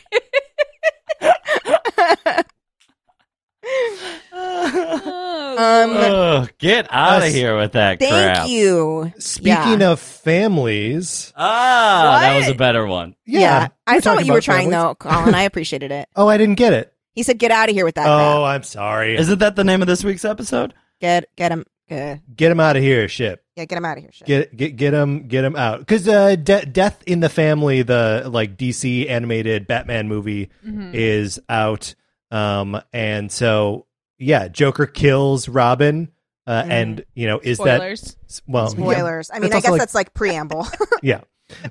Oh, 4.33 5.55
Um, 5.59 5.91
Oh, 5.97 6.47
get 6.59 6.87
out 6.91 7.19
of 7.19 7.29
Us- 7.29 7.35
here 7.35 7.57
with 7.57 7.73
that 7.73 7.99
thank 7.99 8.13
crap. 8.13 8.49
you. 8.49 9.13
Speaking 9.19 9.81
Yeah. 9.81 9.91
of 9.93 10.01
families, 10.01 11.33
Ah, 11.37 12.19
that 12.21 12.33
What? 12.35 12.41
was 12.41 12.49
a 12.51 12.55
better 12.55 12.87
one. 12.87 13.15
yeah, 13.27 13.41
Yeah, 13.41 13.69
I 13.87 13.95
we're 13.97 14.01
saw 14.01 14.11
talking 14.11 14.17
what 14.19 14.27
you 14.27 14.33
were 14.33 14.39
about 14.39 14.45
trying 14.45 14.71
families. 14.71 14.97
though, 15.01 15.09
Colin. 15.11 15.35
I 15.35 15.43
appreciated 15.51 15.91
it. 15.91 16.09
Oh, 16.17 16.29
I 16.29 16.37
didn't 16.39 16.57
get 16.57 16.73
it. 16.73 16.93
He 17.15 17.23
said, 17.25 17.39
"Get 17.39 17.51
out 17.51 17.69
of 17.69 17.75
here 17.75 17.85
with 17.85 17.97
that 17.97 18.07
Oh, 18.07 18.43
crap. 18.45 18.55
I'm 18.57 18.63
sorry. 18.63 19.17
Isn't 19.17 19.41
that 19.41 19.57
the 19.57 19.65
name 19.65 19.81
of 19.83 19.89
this 19.89 20.05
week's 20.05 20.25
episode? 20.25 20.75
Get 21.01 21.25
get 21.37 21.51
him. 21.51 21.65
Uh, 21.91 22.17
Get 22.37 22.53
him 22.53 22.61
out 22.61 22.77
of 22.77 22.83
here, 22.83 23.09
ship. 23.09 23.43
yeah, 23.57 23.65
get 23.65 23.79
him 23.79 23.85
out 23.87 23.97
of 23.97 24.03
here. 24.05 24.13
Shit. 24.13 24.27
Get 24.27 24.57
get 24.57 24.77
get 24.77 24.93
him 24.95 25.27
get 25.27 25.43
him 25.43 25.57
out 25.57 25.79
because 25.81 26.07
uh, 26.07 26.37
De- 26.37 26.67
Death 26.67 27.03
in 27.07 27.21
the 27.21 27.31
Family, 27.31 27.81
the 27.83 28.25
like 28.31 28.57
DC 28.59 29.09
animated 29.09 29.67
Batman 29.67 30.07
movie, 30.07 30.51
Mhm. 30.67 30.91
is 30.93 31.41
out. 31.49 31.95
Um, 32.31 32.81
and 32.93 33.31
so 33.33 33.87
yeah, 34.19 34.49
Joker 34.49 34.87
kills 34.87 35.49
Robin. 35.49 36.11
Uh, 36.47 36.63
Mhm. 36.63 36.71
and 36.71 37.05
you 37.15 37.27
know, 37.27 37.39
is 37.43 37.59
Spoilers. 37.59 38.03
that 38.03 38.41
well 38.47 38.65
yeah. 38.65 38.71
Spoilers. 38.71 39.31
I 39.31 39.39
mean, 39.39 39.51
That's 39.51 39.57
I 39.57 39.61
guess 39.61 39.71
like- 39.73 39.81
that's 39.81 39.95
like 39.95 40.15
preamble. 40.15 40.67
yeah 41.03 41.21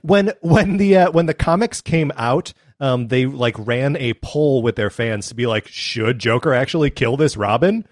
when 0.02 0.32
when 0.42 0.78
the 0.78 0.98
uh, 0.98 1.12
when 1.12 1.26
the 1.28 1.34
comics 1.36 1.82
came 1.82 2.12
out 2.16 2.52
um 2.80 3.08
they 3.10 3.28
like 3.28 3.56
ran 3.60 3.96
a 3.98 4.14
poll 4.24 4.64
with 4.64 4.76
their 4.76 4.90
fans 4.90 5.28
to 5.30 5.36
be 5.36 5.46
like 5.46 5.68
should 5.68 6.18
joker 6.18 6.52
actually 6.52 6.90
kill 6.90 7.16
this 7.16 7.38
robin 7.38 7.88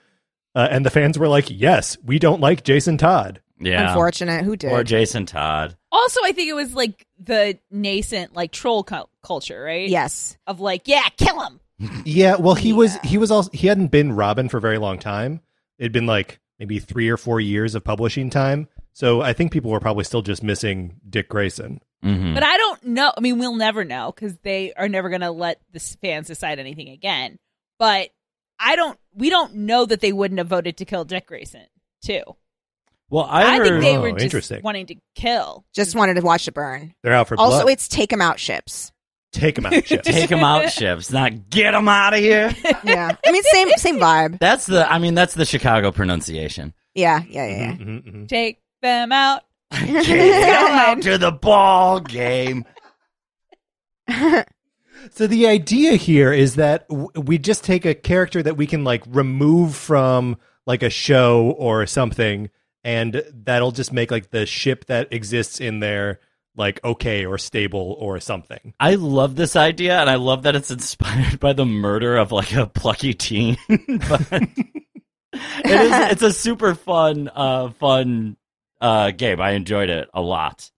uh, 0.55 0.67
and 0.71 0.83
the 0.83 0.89
fans 0.89 1.19
were 1.19 1.27
like 1.27 1.45
yes 1.49 1.95
we 2.03 2.17
don't 2.17 2.41
like 2.41 2.63
jason 2.63 2.97
todd 2.97 3.39
Yeah. 3.59 3.87
Unfortunate. 3.89 4.43
Who 4.43 4.55
did? 4.57 4.71
Or 4.71 4.83
Jason 4.83 5.25
Todd. 5.27 5.77
Also, 5.91 6.19
I 6.25 6.31
think 6.33 6.49
it 6.49 6.53
was 6.55 6.73
like 6.73 7.05
the 7.23 7.57
nascent 7.71 8.35
like 8.35 8.51
troll 8.51 8.83
cul- 8.83 9.09
culture, 9.23 9.61
right? 9.63 9.87
yes. 9.87 10.37
Of 10.45 10.59
like, 10.59 10.87
yeah, 10.89 11.07
kill 11.17 11.39
him. 11.41 11.59
Yeah 12.05 12.35
well 12.37 12.55
he 12.55 12.71
was 12.71 12.95
he 13.03 13.17
was 13.17 13.31
also 13.31 13.49
he 13.51 13.67
hadn't 13.67 13.87
been 13.87 14.13
robin 14.13 14.47
for 14.47 14.57
a 14.57 14.61
very 14.61 14.77
long 14.77 14.97
time 14.97 15.41
it'd 15.77 15.91
been 15.91 16.05
like 16.05 16.39
maybe 16.57 16.79
three 16.79 17.09
or 17.09 17.17
four 17.17 17.41
years 17.41 17.75
of 17.75 17.83
publishing 17.83 18.29
time 18.29 18.67
so 18.93 19.21
i 19.21 19.33
think 19.33 19.51
people 19.51 19.69
were 19.71 19.79
probably 19.81 20.03
still 20.05 20.21
just 20.21 20.41
missing 20.41 20.95
dick 21.09 21.27
grayson 21.27 21.81
hmm 22.01 22.33
But 22.33 22.43
I 22.43 22.57
don't 22.57 22.83
know. 22.83 23.11
I 23.17 23.19
mean, 23.21 23.39
we'll 23.39 23.55
never 23.55 23.83
know 23.83 24.11
because 24.13 24.37
they 24.43 24.73
are 24.73 24.87
never 24.87 25.09
going 25.09 25.21
to 25.21 25.31
let 25.31 25.59
the 25.71 25.79
fans 25.79 26.27
decide 26.27 26.59
anything 26.59 26.89
again. 26.89 27.39
But 27.79 28.09
I 28.59 28.75
don't. 28.75 28.99
We 29.15 29.31
don't 29.31 29.55
know 29.55 29.85
that 29.85 30.01
they 30.01 30.11
wouldn't 30.13 30.37
have 30.37 30.47
voted 30.47 30.77
to 30.77 30.85
kill 30.85 31.03
Dick 31.03 31.25
Grayson 31.25 31.65
too. 32.03 32.21
Well, 33.09 33.23
I, 33.23 33.43
I, 33.43 33.57
heard. 33.57 33.67
think 33.67 33.81
they 33.81 33.97
Oh, 33.97 34.01
were 34.01 34.11
just 34.11 34.23
interesting. 34.23 34.61
wanting 34.61 34.85
to 34.87 34.95
kill. 35.15 35.65
Just 35.73 35.95
wanted 35.95 36.15
to 36.15 36.21
watch 36.21 36.47
it 36.47 36.53
burn. 36.53 36.93
they're 37.01 37.13
out 37.13 37.27
for 37.27 37.39
Also, 37.39 37.63
blood 37.63 37.71
it's 37.71 37.87
take 37.87 38.13
'em 38.13 38.21
out 38.21 38.39
ships. 38.39 38.91
Take 39.35 39.55
them 39.55 39.65
out 39.67 39.83
chips. 39.85 40.07
Take 40.07 40.29
them 40.29 40.43
out 40.43 40.71
ships, 40.71 41.11
not 41.11 41.49
get 41.49 41.71
them 41.71 41.87
out 41.87 42.13
of 42.13 42.19
here. 42.19 42.53
Yeah. 42.83 43.15
I 43.25 43.31
mean, 43.31 43.43
same 43.43 43.69
same 43.77 43.99
vibe. 43.99 44.39
That's 44.39 44.65
the. 44.65 44.91
I 44.91 44.99
mean, 44.99 45.13
that's 45.15 45.33
the 45.33 45.45
Chicago 45.45 45.91
pronunciation. 45.91 46.73
Yeah. 46.93 47.23
Yeah. 47.27 47.47
Yeah. 47.47 47.57
yeah. 47.57 47.71
Mhm, 47.73 48.03
mhm. 48.03 48.27
Take 48.27 48.61
them 48.81 49.11
out. 49.11 49.41
Get 49.71 50.05
them 50.05 50.77
out 50.79 51.01
to 51.01 51.17
the 51.17 51.31
ball 51.31 51.99
game. 51.99 52.65
So 55.11 55.27
the 55.27 55.47
idea 55.47 55.93
here 55.95 56.31
is 56.33 56.55
that 56.55 56.87
w- 56.89 57.09
we 57.15 57.37
just 57.37 57.63
take 57.63 57.85
a 57.85 57.93
character 57.93 58.41
that 58.41 58.57
we 58.57 58.65
can 58.67 58.83
like 58.83 59.03
remove 59.07 59.75
from 59.75 60.37
like 60.65 60.81
a 60.83 60.89
show 60.89 61.51
or 61.57 61.85
something, 61.85 62.49
and 62.83 63.23
that'll 63.33 63.71
just 63.71 63.93
make 63.93 64.09
like 64.11 64.31
the 64.31 64.45
ship 64.45 64.85
that 64.85 65.11
exists 65.13 65.59
in 65.59 65.79
there 65.79 66.19
like 66.57 66.83
okay 66.83 67.25
or 67.25 67.37
stable 67.37 67.95
or 67.99 68.19
something. 68.19 68.73
I 68.79 68.95
love 68.95 69.35
this 69.35 69.55
idea, 69.55 69.99
and 69.99 70.09
I 70.09 70.15
love 70.15 70.43
that 70.43 70.55
it's 70.55 70.71
inspired 70.71 71.39
by 71.39 71.53
the 71.53 71.65
murder 71.65 72.17
of 72.17 72.31
like 72.31 72.53
a 72.53 72.67
plucky 72.67 73.13
teen. 73.13 73.57
but 73.67 74.31
it 74.31 74.51
is. 75.65 76.11
It's 76.11 76.21
a 76.21 76.31
super 76.31 76.75
fun, 76.75 77.29
uh, 77.33 77.69
fun 77.71 78.37
uh, 78.81 79.11
game. 79.11 79.41
I 79.41 79.51
enjoyed 79.51 79.89
it 79.89 80.09
a 80.13 80.21
lot. 80.21 80.69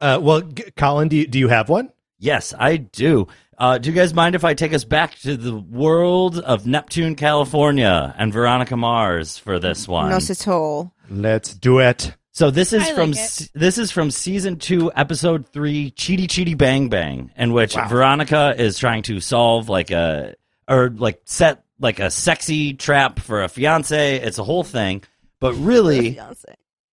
Uh, 0.00 0.18
well, 0.20 0.42
G- 0.42 0.70
Colin, 0.76 1.08
do 1.08 1.16
you, 1.16 1.26
do 1.26 1.38
you 1.38 1.48
have 1.48 1.68
one? 1.68 1.90
Yes, 2.18 2.54
I 2.58 2.76
do. 2.76 3.28
Uh, 3.56 3.78
do 3.78 3.90
you 3.90 3.94
guys 3.94 4.12
mind 4.12 4.34
if 4.34 4.44
I 4.44 4.54
take 4.54 4.72
us 4.72 4.84
back 4.84 5.14
to 5.20 5.36
the 5.36 5.56
world 5.56 6.38
of 6.38 6.66
Neptune, 6.66 7.14
California, 7.14 8.14
and 8.18 8.32
Veronica 8.32 8.76
Mars 8.76 9.38
for 9.38 9.58
this 9.58 9.86
one? 9.86 10.10
No 10.10 10.16
Satol. 10.16 10.90
Let's 11.08 11.54
do 11.54 11.78
it. 11.78 12.14
So 12.36 12.50
this 12.50 12.72
is 12.72 12.82
I 12.82 12.94
from 12.94 13.12
like 13.12 13.20
se- 13.20 13.50
this 13.54 13.78
is 13.78 13.92
from 13.92 14.10
season 14.10 14.56
two, 14.58 14.90
episode 14.94 15.46
three, 15.46 15.92
Cheatty 15.92 16.26
Cheatty 16.26 16.58
Bang 16.58 16.88
Bang, 16.88 17.30
in 17.36 17.52
which 17.52 17.74
Veronica 17.74 18.54
is 18.58 18.76
trying 18.76 19.04
to 19.04 19.20
solve 19.20 19.68
like 19.68 19.92
a 19.92 20.34
or 20.68 20.90
like 20.90 21.20
set 21.26 21.62
like 21.78 22.00
a 22.00 22.10
sexy 22.10 22.74
trap 22.74 23.20
for 23.20 23.42
a 23.44 23.48
fiance. 23.48 24.16
It's 24.16 24.38
a 24.38 24.44
whole 24.44 24.64
thing, 24.64 25.02
but 25.38 25.54
really 25.54 26.16
Beyonce. 26.16 26.44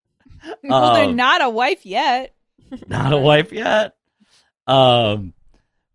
well, 0.64 0.94
they're 0.94 1.06
Um, 1.06 1.16
not 1.16 1.42
a 1.44 1.50
wife 1.50 1.88
yet. 1.88 2.36
not 2.88 3.12
a 3.12 3.18
wife 3.18 3.52
yet. 3.52 3.96
Um, 4.68 5.34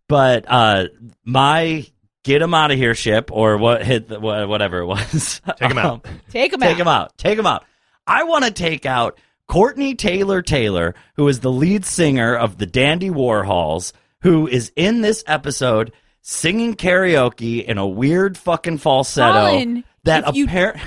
but 0.09 0.43
uh, 0.47 0.87
my 1.23 1.85
get 2.23 2.41
him 2.41 2.53
out 2.53 2.71
of 2.71 2.77
here 2.77 2.95
ship 2.95 3.29
or 3.31 3.55
what 3.57 3.85
hit 3.85 4.09
the, 4.09 4.19
whatever 4.19 4.79
it 4.79 4.85
was. 4.85 5.39
Take 5.57 5.71
'em 5.71 5.77
out. 5.77 6.05
Um, 6.05 6.19
Take 6.31 6.51
them 6.51 6.61
out. 6.61 6.67
take 6.67 6.75
out. 6.75 6.81
him 6.81 6.87
out. 6.89 7.17
Take 7.17 7.39
him 7.39 7.45
out. 7.45 7.63
I 8.05 8.23
want 8.25 8.43
to 8.43 8.51
take 8.51 8.85
out 8.85 9.17
Courtney 9.47 9.95
Taylor 9.95 10.41
Taylor, 10.41 10.93
who 11.15 11.27
is 11.27 11.39
the 11.39 11.51
lead 11.51 11.85
singer 11.85 12.35
of 12.35 12.57
the 12.57 12.65
Dandy 12.65 13.09
Warhols, 13.09 13.93
who 14.21 14.47
is 14.47 14.71
in 14.75 15.01
this 15.01 15.23
episode 15.27 15.91
singing 16.21 16.75
karaoke 16.75 17.63
in 17.63 17.77
a 17.77 17.87
weird 17.87 18.37
fucking 18.37 18.77
falsetto 18.79 19.47
Colin, 19.49 19.83
that 20.03 20.27
if 20.27 20.35
you- 20.35 20.45
apparently. 20.45 20.81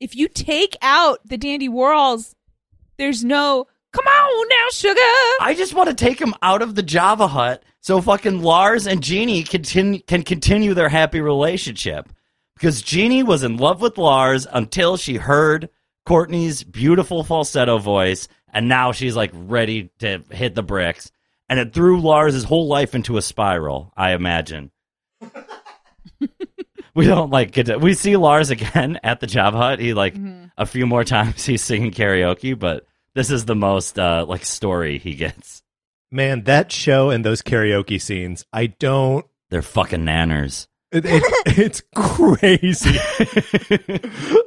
If 0.00 0.16
you 0.16 0.28
take 0.28 0.76
out 0.80 1.18
the 1.26 1.36
Dandy 1.36 1.68
Warhols, 1.68 2.32
there's 2.96 3.22
no. 3.22 3.66
Come 3.92 4.06
on 4.06 4.48
now, 4.48 4.66
sugar. 4.70 5.00
I 5.42 5.52
just 5.54 5.74
want 5.74 5.88
to 5.90 5.94
take 5.94 6.18
him 6.18 6.32
out 6.40 6.62
of 6.62 6.74
the 6.74 6.82
Java 6.82 7.26
hut 7.26 7.62
so 7.80 8.00
fucking 8.00 8.40
Lars 8.40 8.86
and 8.86 9.02
Jeannie 9.02 9.42
continue, 9.42 10.00
can 10.00 10.22
continue 10.22 10.72
their 10.74 10.88
happy 10.88 11.20
relationship. 11.20 12.08
Because 12.54 12.80
Jeannie 12.82 13.22
was 13.24 13.42
in 13.42 13.56
love 13.56 13.80
with 13.82 13.98
Lars 13.98 14.46
until 14.50 14.96
she 14.96 15.16
heard 15.16 15.68
Courtney's 16.06 16.64
beautiful 16.64 17.22
falsetto 17.24 17.78
voice, 17.78 18.28
and 18.52 18.68
now 18.68 18.92
she's 18.92 19.16
like 19.16 19.30
ready 19.34 19.90
to 20.00 20.22
hit 20.30 20.54
the 20.54 20.62
bricks. 20.62 21.10
And 21.48 21.58
it 21.58 21.72
threw 21.72 22.00
Lars' 22.00 22.44
whole 22.44 22.68
life 22.68 22.94
into 22.94 23.16
a 23.16 23.22
spiral, 23.22 23.92
I 23.96 24.12
imagine. 24.12 24.70
we 26.94 27.06
don't 27.06 27.30
like 27.30 27.52
get 27.52 27.66
to, 27.66 27.78
we 27.78 27.94
see 27.94 28.16
Lars 28.16 28.50
again 28.50 29.00
at 29.02 29.20
the 29.20 29.26
job 29.26 29.54
hut. 29.54 29.80
He 29.80 29.94
like 29.94 30.14
a 30.56 30.66
few 30.66 30.86
more 30.86 31.04
times 31.04 31.44
he's 31.46 31.62
singing 31.62 31.90
karaoke, 31.90 32.58
but 32.58 32.86
this 33.14 33.30
is 33.30 33.44
the 33.44 33.56
most 33.56 33.98
uh 33.98 34.24
like 34.28 34.44
story 34.44 34.98
he 34.98 35.14
gets. 35.14 35.62
Man, 36.12 36.44
that 36.44 36.72
show 36.72 37.10
and 37.10 37.24
those 37.24 37.42
karaoke 37.42 38.00
scenes, 38.00 38.44
I 38.52 38.66
don't. 38.66 39.26
They're 39.50 39.62
fucking 39.62 40.04
nanners. 40.04 40.66
It, 40.92 41.04
it, 41.06 41.22
it's 41.58 41.82
crazy. 41.94 42.98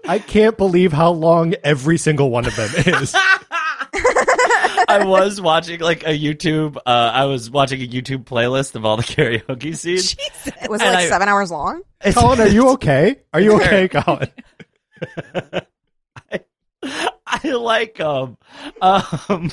I 0.07 0.19
can't 0.19 0.57
believe 0.57 0.91
how 0.91 1.11
long 1.11 1.53
every 1.63 1.97
single 1.97 2.29
one 2.29 2.45
of 2.45 2.55
them 2.55 2.69
is. 2.75 3.15
I 3.95 5.03
was 5.05 5.39
watching 5.39 5.79
like 5.79 6.03
a 6.03 6.17
YouTube. 6.19 6.75
Uh, 6.77 7.11
I 7.13 7.25
was 7.25 7.49
watching 7.49 7.81
a 7.81 7.87
YouTube 7.87 8.25
playlist 8.25 8.75
of 8.75 8.85
all 8.85 8.97
the 8.97 9.03
karaoke 9.03 9.75
scenes. 9.75 10.15
Was 10.69 10.81
it 10.81 10.85
And 10.85 10.93
like 10.93 11.05
I- 11.05 11.09
seven 11.09 11.27
hours 11.29 11.49
long? 11.51 11.81
Colin, 12.13 12.41
are 12.41 12.47
you 12.47 12.69
okay? 12.71 13.21
Are 13.33 13.39
you 13.39 13.55
okay, 13.61 13.87
Colin? 13.87 14.27
I 17.25 17.49
like 17.49 17.95
them, 17.95 18.37
um, 18.81 19.51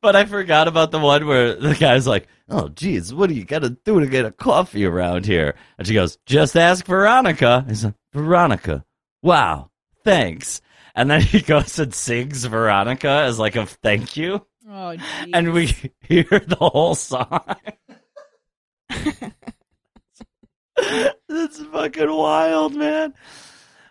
but 0.00 0.16
I 0.16 0.24
forgot 0.24 0.68
about 0.68 0.90
the 0.90 0.98
one 0.98 1.26
where 1.26 1.54
the 1.54 1.74
guy's 1.74 2.06
like, 2.06 2.28
"Oh, 2.48 2.68
geez, 2.68 3.12
what 3.12 3.28
do 3.28 3.34
you 3.34 3.44
got 3.44 3.60
to 3.62 3.70
do 3.70 4.00
to 4.00 4.06
get 4.06 4.24
a 4.24 4.30
coffee 4.30 4.84
around 4.84 5.26
here?" 5.26 5.54
And 5.78 5.86
she 5.86 5.94
goes, 5.94 6.18
"Just 6.26 6.56
ask 6.56 6.84
Veronica." 6.86 7.64
He's 7.68 7.84
like, 7.84 7.94
"Veronica, 8.12 8.84
wow, 9.22 9.70
thanks." 10.04 10.60
And 10.94 11.10
then 11.10 11.20
he 11.20 11.40
goes 11.42 11.78
and 11.78 11.94
sings 11.94 12.44
Veronica 12.44 13.08
as 13.08 13.38
like 13.38 13.56
a 13.56 13.66
thank 13.66 14.16
you. 14.16 14.46
Oh, 14.68 14.96
geez. 14.96 15.30
and 15.32 15.52
we 15.52 15.66
hear 16.02 16.24
the 16.24 16.56
whole 16.58 16.94
song. 16.94 17.40
That's 21.28 21.58
fucking 21.64 22.10
wild, 22.12 22.74
man. 22.74 23.14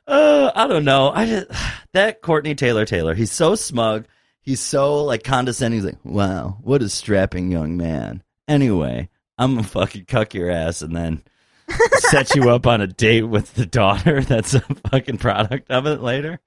Uh, 0.07 0.51
I 0.55 0.67
don't 0.67 0.85
know. 0.85 1.11
I 1.11 1.25
just 1.25 1.47
that 1.93 2.21
Courtney 2.21 2.55
Taylor 2.55 2.85
Taylor. 2.85 3.13
He's 3.13 3.31
so 3.31 3.55
smug. 3.55 4.05
He's 4.49 4.61
so 4.61 5.03
like 5.03 5.23
condescending. 5.23 5.79
He's 5.79 5.85
like, 5.85 6.03
"Wow, 6.03 6.57
what 6.63 6.81
a 6.81 6.89
strapping 6.89 7.51
young 7.51 7.77
man." 7.77 8.23
Anyway, 8.47 9.07
I'm 9.37 9.53
gonna 9.53 9.67
fucking 9.67 10.05
cuck 10.05 10.33
your 10.33 10.49
ass 10.49 10.81
and 10.81 10.95
then 10.95 11.21
set 12.09 12.33
you 12.33 12.49
up 12.49 12.65
on 12.65 12.81
a 12.81 12.87
date 12.87 13.21
with 13.21 13.53
the 13.53 13.67
daughter 13.67 14.21
that's 14.23 14.55
a 14.55 14.61
fucking 14.89 15.19
product 15.19 15.69
of 15.69 15.85
it 15.85 16.01
later. 16.01 16.39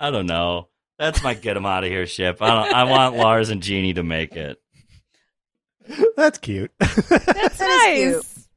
I 0.00 0.10
don't 0.10 0.26
know. 0.26 0.70
That's 0.98 1.22
my 1.22 1.34
get 1.34 1.56
him 1.56 1.66
out 1.66 1.84
of 1.84 1.90
here 1.90 2.04
ship. 2.04 2.38
I 2.42 2.48
don't, 2.48 2.74
I 2.74 2.82
want 2.82 3.14
Lars 3.16 3.50
and 3.50 3.62
Jeannie 3.62 3.94
to 3.94 4.02
make 4.02 4.34
it. 4.34 4.60
That's 6.16 6.38
cute. 6.38 6.72
That's 6.80 7.06
That 7.58 7.94
is 7.96 8.48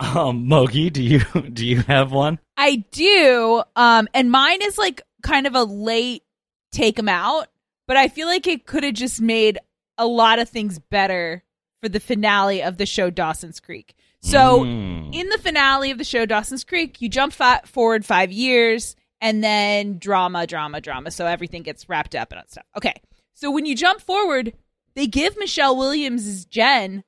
nice. 0.00 0.16
Um, 0.16 0.46
Mogi, 0.48 0.92
do 0.92 1.00
you 1.00 1.20
do 1.52 1.64
you 1.64 1.82
have 1.82 2.10
one? 2.10 2.40
I 2.56 2.84
do. 2.90 3.62
Um, 3.76 4.08
and 4.14 4.32
mine 4.32 4.62
is 4.62 4.78
like 4.78 5.00
kind 5.22 5.46
of 5.46 5.54
a 5.54 5.62
late 5.62 6.24
take 6.72 6.98
him 6.98 7.08
out, 7.08 7.46
but 7.88 7.96
I 7.96 8.06
feel 8.06 8.28
like 8.28 8.46
it 8.46 8.66
could 8.66 8.84
have 8.84 8.94
just 8.94 9.20
made 9.20 9.58
a 9.98 10.06
lot 10.06 10.38
of 10.38 10.48
things 10.48 10.78
better 10.78 11.42
for 11.82 11.88
the 11.88 11.98
finale 11.98 12.62
of 12.62 12.76
the 12.78 12.86
show 12.86 13.10
Dawson's 13.10 13.58
Creek. 13.58 13.94
So 14.20 14.60
Mm. 14.60 15.12
in 15.14 15.28
the 15.30 15.38
finale 15.38 15.90
of 15.90 15.98
the 15.98 16.04
show 16.04 16.24
Dawson's 16.26 16.62
Creek, 16.64 17.00
you 17.02 17.08
jump 17.08 17.32
fa- 17.32 17.62
forward 17.64 18.04
five 18.06 18.30
years 18.30 18.94
and 19.20 19.42
then 19.42 19.98
drama, 19.98 20.46
drama, 20.46 20.80
drama. 20.80 21.10
So 21.10 21.26
everything 21.26 21.62
gets 21.62 21.88
wrapped 21.88 22.14
up 22.14 22.30
and 22.32 22.40
stuff. 22.48 22.66
Okay. 22.76 22.94
So 23.34 23.50
when 23.50 23.64
you 23.66 23.74
jump 23.76 24.00
forward, 24.00 24.52
they 24.94 25.06
give 25.06 25.36
Michelle 25.38 25.76
Williams' 25.76 26.44
Jen 26.44 27.04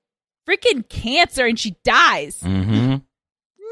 freaking 0.48 0.88
cancer 0.88 1.46
and 1.46 1.58
she 1.58 1.76
dies. 1.84 2.40
Mm-hmm. 2.42 2.96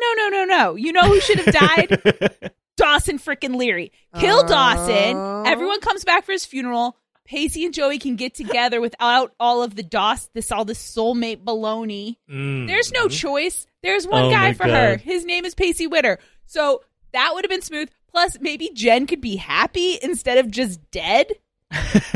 No, 0.00 0.14
no, 0.16 0.28
no, 0.28 0.44
no. 0.44 0.74
You 0.74 0.92
know 0.92 1.02
who 1.02 1.20
should 1.20 1.38
have 1.40 1.54
died? 1.54 2.50
Dawson 2.78 3.18
freaking 3.18 3.56
Leary. 3.56 3.92
Kill 4.18 4.42
Oh. 4.44 4.48
Dawson. 4.48 5.46
Everyone 5.46 5.80
comes 5.80 6.04
back 6.04 6.24
for 6.24 6.32
his 6.32 6.46
funeral. 6.46 6.96
Pacey 7.26 7.66
and 7.66 7.74
Joey 7.74 7.98
can 7.98 8.16
get 8.16 8.34
together 8.34 8.80
without 8.86 9.34
all 9.38 9.62
of 9.62 9.74
the 9.76 9.82
DOS, 9.82 10.30
this 10.32 10.50
all 10.50 10.64
this 10.64 10.80
soulmate 10.96 11.44
baloney. 11.44 12.16
Mm. 12.30 12.66
There's 12.66 12.90
no 12.90 13.08
choice. 13.08 13.66
There's 13.82 14.06
one 14.06 14.24
Oh 14.24 14.30
guy 14.30 14.48
my 14.48 14.54
for 14.54 14.64
her. 14.66 14.96
His 14.96 15.26
name 15.26 15.44
is 15.44 15.54
Pacey 15.54 15.86
Witter. 15.86 16.18
So 16.46 16.80
that 17.12 17.32
would 17.34 17.44
have 17.44 17.50
been 17.50 17.60
smooth. 17.60 17.90
Plus, 18.10 18.38
maybe 18.40 18.70
Jen 18.72 19.06
could 19.06 19.20
be 19.20 19.36
happy 19.36 19.98
instead 20.02 20.38
of 20.38 20.50
just 20.50 20.80
dead. 20.90 21.26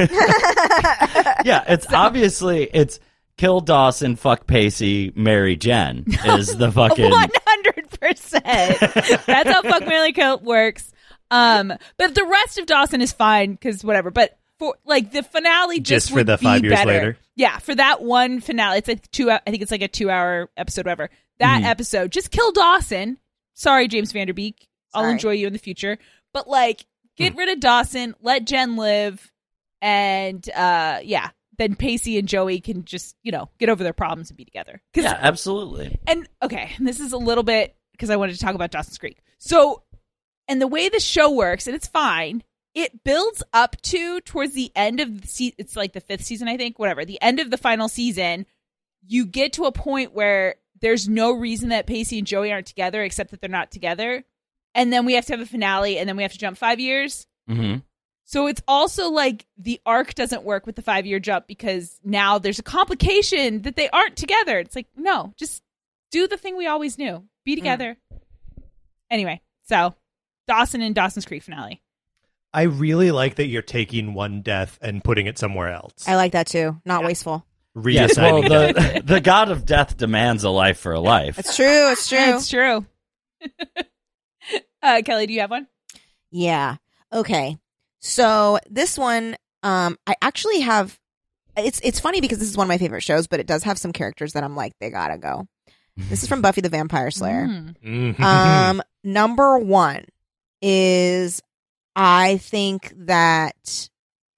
yeah, 1.45 1.65
it's 1.69 1.87
obviously 1.93 2.65
it's 2.73 2.99
kill 3.37 3.61
Dawson, 3.61 4.17
fuck 4.17 4.47
Pacey, 4.47 5.13
marry 5.15 5.57
Jen 5.57 6.05
is 6.25 6.57
the 6.57 6.73
fucking 6.73 7.13
One 8.33 8.43
hundred 8.45 8.79
percent. 8.79 9.27
That's 9.27 9.51
how 9.51 9.63
fuck 9.63 9.87
Marry 9.87 10.13
Kill 10.13 10.39
works. 10.41 10.93
Um, 11.31 11.73
but 11.97 12.15
the 12.15 12.25
rest 12.25 12.59
of 12.59 12.67
Dawson 12.67 13.01
is 13.01 13.13
fine 13.13 13.53
because 13.53 13.83
whatever. 13.85 14.11
But 14.11 14.39
for 14.59 14.75
like 14.85 15.13
the 15.13 15.23
finale, 15.23 15.81
just, 15.81 15.89
Just 15.89 16.09
for 16.11 16.17
would 16.17 16.27
the 16.27 16.37
be 16.37 16.45
five 16.45 16.63
years 16.63 16.75
better. 16.75 16.91
later? 16.91 17.19
Yeah, 17.37 17.59
for 17.59 17.75
that 17.75 18.03
one 18.03 18.41
finale, 18.41 18.79
it's 18.79 18.89
like 18.89 19.11
two. 19.11 19.31
I 19.31 19.39
think 19.47 19.63
it's 19.63 19.71
like 19.71 19.83
a 19.83 19.89
two-hour 19.89 20.51
episode, 20.57 20.85
whatever. 20.85 21.09
That 21.39 21.63
Mhm. 21.63 21.67
episode, 21.67 22.13
just 22.13 22.31
kill 22.31 22.53
Dawson. 22.53 23.19
Sorry, 23.55 23.89
James 23.89 24.13
Van 24.13 24.27
Der 24.27 24.33
Beek. 24.35 24.69
I'll 24.95 25.03
Sorry. 25.05 25.13
enjoy 25.13 25.31
you 25.33 25.47
in 25.47 25.55
the 25.55 25.59
future, 25.59 25.97
but 26.35 26.47
like, 26.49 26.85
get 27.17 27.35
rid 27.35 27.49
of 27.49 27.61
Dawson, 27.61 28.15
let 28.21 28.45
Jen 28.45 28.77
live, 28.77 29.33
and 29.81 30.47
uh, 30.51 31.01
yeah, 31.03 31.31
then 31.59 31.75
Pacey 31.75 32.19
and 32.19 32.29
Joey 32.29 32.61
can 32.61 32.85
just 32.85 33.17
you 33.23 33.33
know 33.33 33.49
get 33.59 33.69
over 33.71 33.83
their 33.83 33.93
problems 33.95 34.31
and 34.31 34.37
be 34.37 34.45
together. 34.45 34.83
Yeah, 34.95 35.19
absolutely. 35.21 35.99
and 36.07 36.29
okay, 36.43 36.73
this 36.79 37.01
is 37.01 37.13
a 37.13 37.19
little 37.19 37.45
bit 37.45 37.75
because 37.93 38.11
I 38.11 38.17
wanted 38.17 38.35
to 38.35 38.41
talk 38.41 38.55
about 38.55 38.71
Dawson's 38.71 38.99
Creek. 38.99 39.19
So, 39.39 39.83
and 40.49 40.61
the 40.61 40.67
way 40.67 40.89
the 40.89 41.01
show 41.01 41.31
works, 41.31 41.67
and 41.67 41.77
it's 41.77 41.87
fine. 41.87 42.43
It 42.75 43.05
builds 43.05 43.43
up 43.53 43.81
to 43.83 44.21
towards 44.23 44.55
the 44.55 44.73
end 44.75 45.01
of 45.01 45.23
the 45.23 45.29
se- 45.29 45.55
it's 45.59 45.77
like 45.77 45.93
the 45.93 46.01
fifth 46.01 46.25
season, 46.25 46.49
I 46.49 46.57
think. 46.57 46.79
Whatever, 46.79 47.05
the 47.05 47.21
end 47.21 47.39
of 47.41 47.51
the 47.51 47.59
final 47.59 47.89
season, 47.89 48.47
you 49.07 49.27
get 49.27 49.55
to 49.55 49.65
a 49.65 49.73
point 49.73 50.15
where 50.15 50.55
there's 50.81 51.09
no 51.09 51.33
reason 51.33 51.69
that 51.69 51.87
Pacey 51.87 52.19
and 52.19 52.27
Joey 52.27 52.51
aren't 52.53 52.67
together, 52.67 53.03
except 53.03 53.31
that 53.31 53.41
they're 53.41 53.51
not 53.51 53.71
together. 53.71 54.25
And 54.75 54.93
then 54.93 55.05
we 55.05 55.15
have 55.15 55.27
to 55.27 55.35
have 55.35 55.41
a 55.41 55.47
finale, 55.47 55.99
and 55.99 56.09
then 56.09 56.17
we 56.17 56.23
have 56.23 56.33
to 56.33 56.39
jump 56.39 56.57
five 56.57 56.81
years. 56.81 57.27
hmm 57.47 57.77
So 58.25 58.47
it's 58.47 58.63
also 58.67 59.11
like 59.11 59.45
the 59.59 59.81
arc 59.85 60.15
doesn't 60.15 60.45
work 60.45 60.65
with 60.65 60.77
the 60.77 60.83
five 60.83 61.05
year 61.05 61.21
jump 61.21 61.47
because 61.47 62.01
now 62.03 62.39
there's 62.39 62.59
a 62.59 62.63
complication 62.65 63.63
that 63.63 63.77
they 63.77 63.91
aren't 63.91 64.17
together. 64.17 64.59
It's 64.59 64.75
like, 64.75 64.89
no, 64.97 65.35
just 65.37 65.63
do 66.11 66.27
the 66.27 66.39
thing 66.39 66.57
we 66.57 66.67
always 66.67 66.97
knew 66.97 67.25
be 67.45 67.55
together. 67.55 67.97
Anyway, 69.11 69.41
so 69.65 69.95
Dawson 70.47 70.83
and 70.83 70.95
Dawson's 70.95 71.27
Creek 71.27 71.43
finale. 71.43 71.83
I 72.55 72.63
really 72.63 73.11
like 73.11 73.37
that 73.37 73.47
you're 73.47 73.63
taking 73.63 74.15
one 74.15 74.43
death 74.43 74.79
and 74.83 75.03
putting 75.03 75.27
it 75.27 75.39
somewhere 75.39 75.73
else. 75.73 76.07
I 76.07 76.17
like 76.17 76.33
that 76.33 76.47
too. 76.47 76.81
Not 76.85 77.05
wasteful. 77.05 77.47
Yes, 77.83 78.19
well, 78.19 78.43
the 78.43 79.03
the 79.05 79.21
god 79.21 79.51
of 79.51 79.65
death 79.65 79.97
demands 79.97 80.45
a 80.45 80.51
life 80.51 80.79
for 80.79 80.93
a 80.93 81.01
life. 81.01 81.39
It's 81.39 81.57
true. 81.57 81.91
It's 81.93 82.09
true. 82.09 82.19
It's 82.19 82.49
true. 82.51 82.87
uh, 84.83 85.03
Kelly, 85.05 85.27
do 85.27 85.33
you 85.33 85.41
have 85.41 85.51
one? 85.51 85.67
Yeah. 86.31 86.77
Okay. 87.13 87.57
So 88.01 88.59
this 88.69 88.99
one, 88.99 89.37
um, 89.63 89.97
I 90.07 90.17
actually 90.21 90.61
have. 90.61 90.99
It's 91.57 91.81
it's 91.83 92.01
funny 92.01 92.21
because 92.21 92.39
this 92.39 92.49
is 92.49 92.57
one 92.57 92.67
of 92.67 92.69
my 92.69 92.79
favorite 92.79 93.03
shows, 93.03 93.27
but 93.27 93.41
it 93.41 93.47
does 93.47 93.63
have 93.63 93.79
some 93.79 93.93
characters 93.93 94.35
that 94.35 94.45
I'm 94.45 94.57
like 94.57 94.73
they 94.79 94.91
gotta 94.91 95.17
go. 95.17 95.47
This 95.97 96.23
is 96.23 96.29
from 96.29 96.43
Buffy 96.43 96.61
the 96.61 96.69
Vampire 96.69 97.11
Slayer. 97.11 97.47
Mm. 97.47 98.19
Um, 98.21 98.83
number 99.05 99.59
one 99.59 100.05
is 100.61 101.43
I 101.95 102.39
think 102.39 102.93
that 103.07 103.89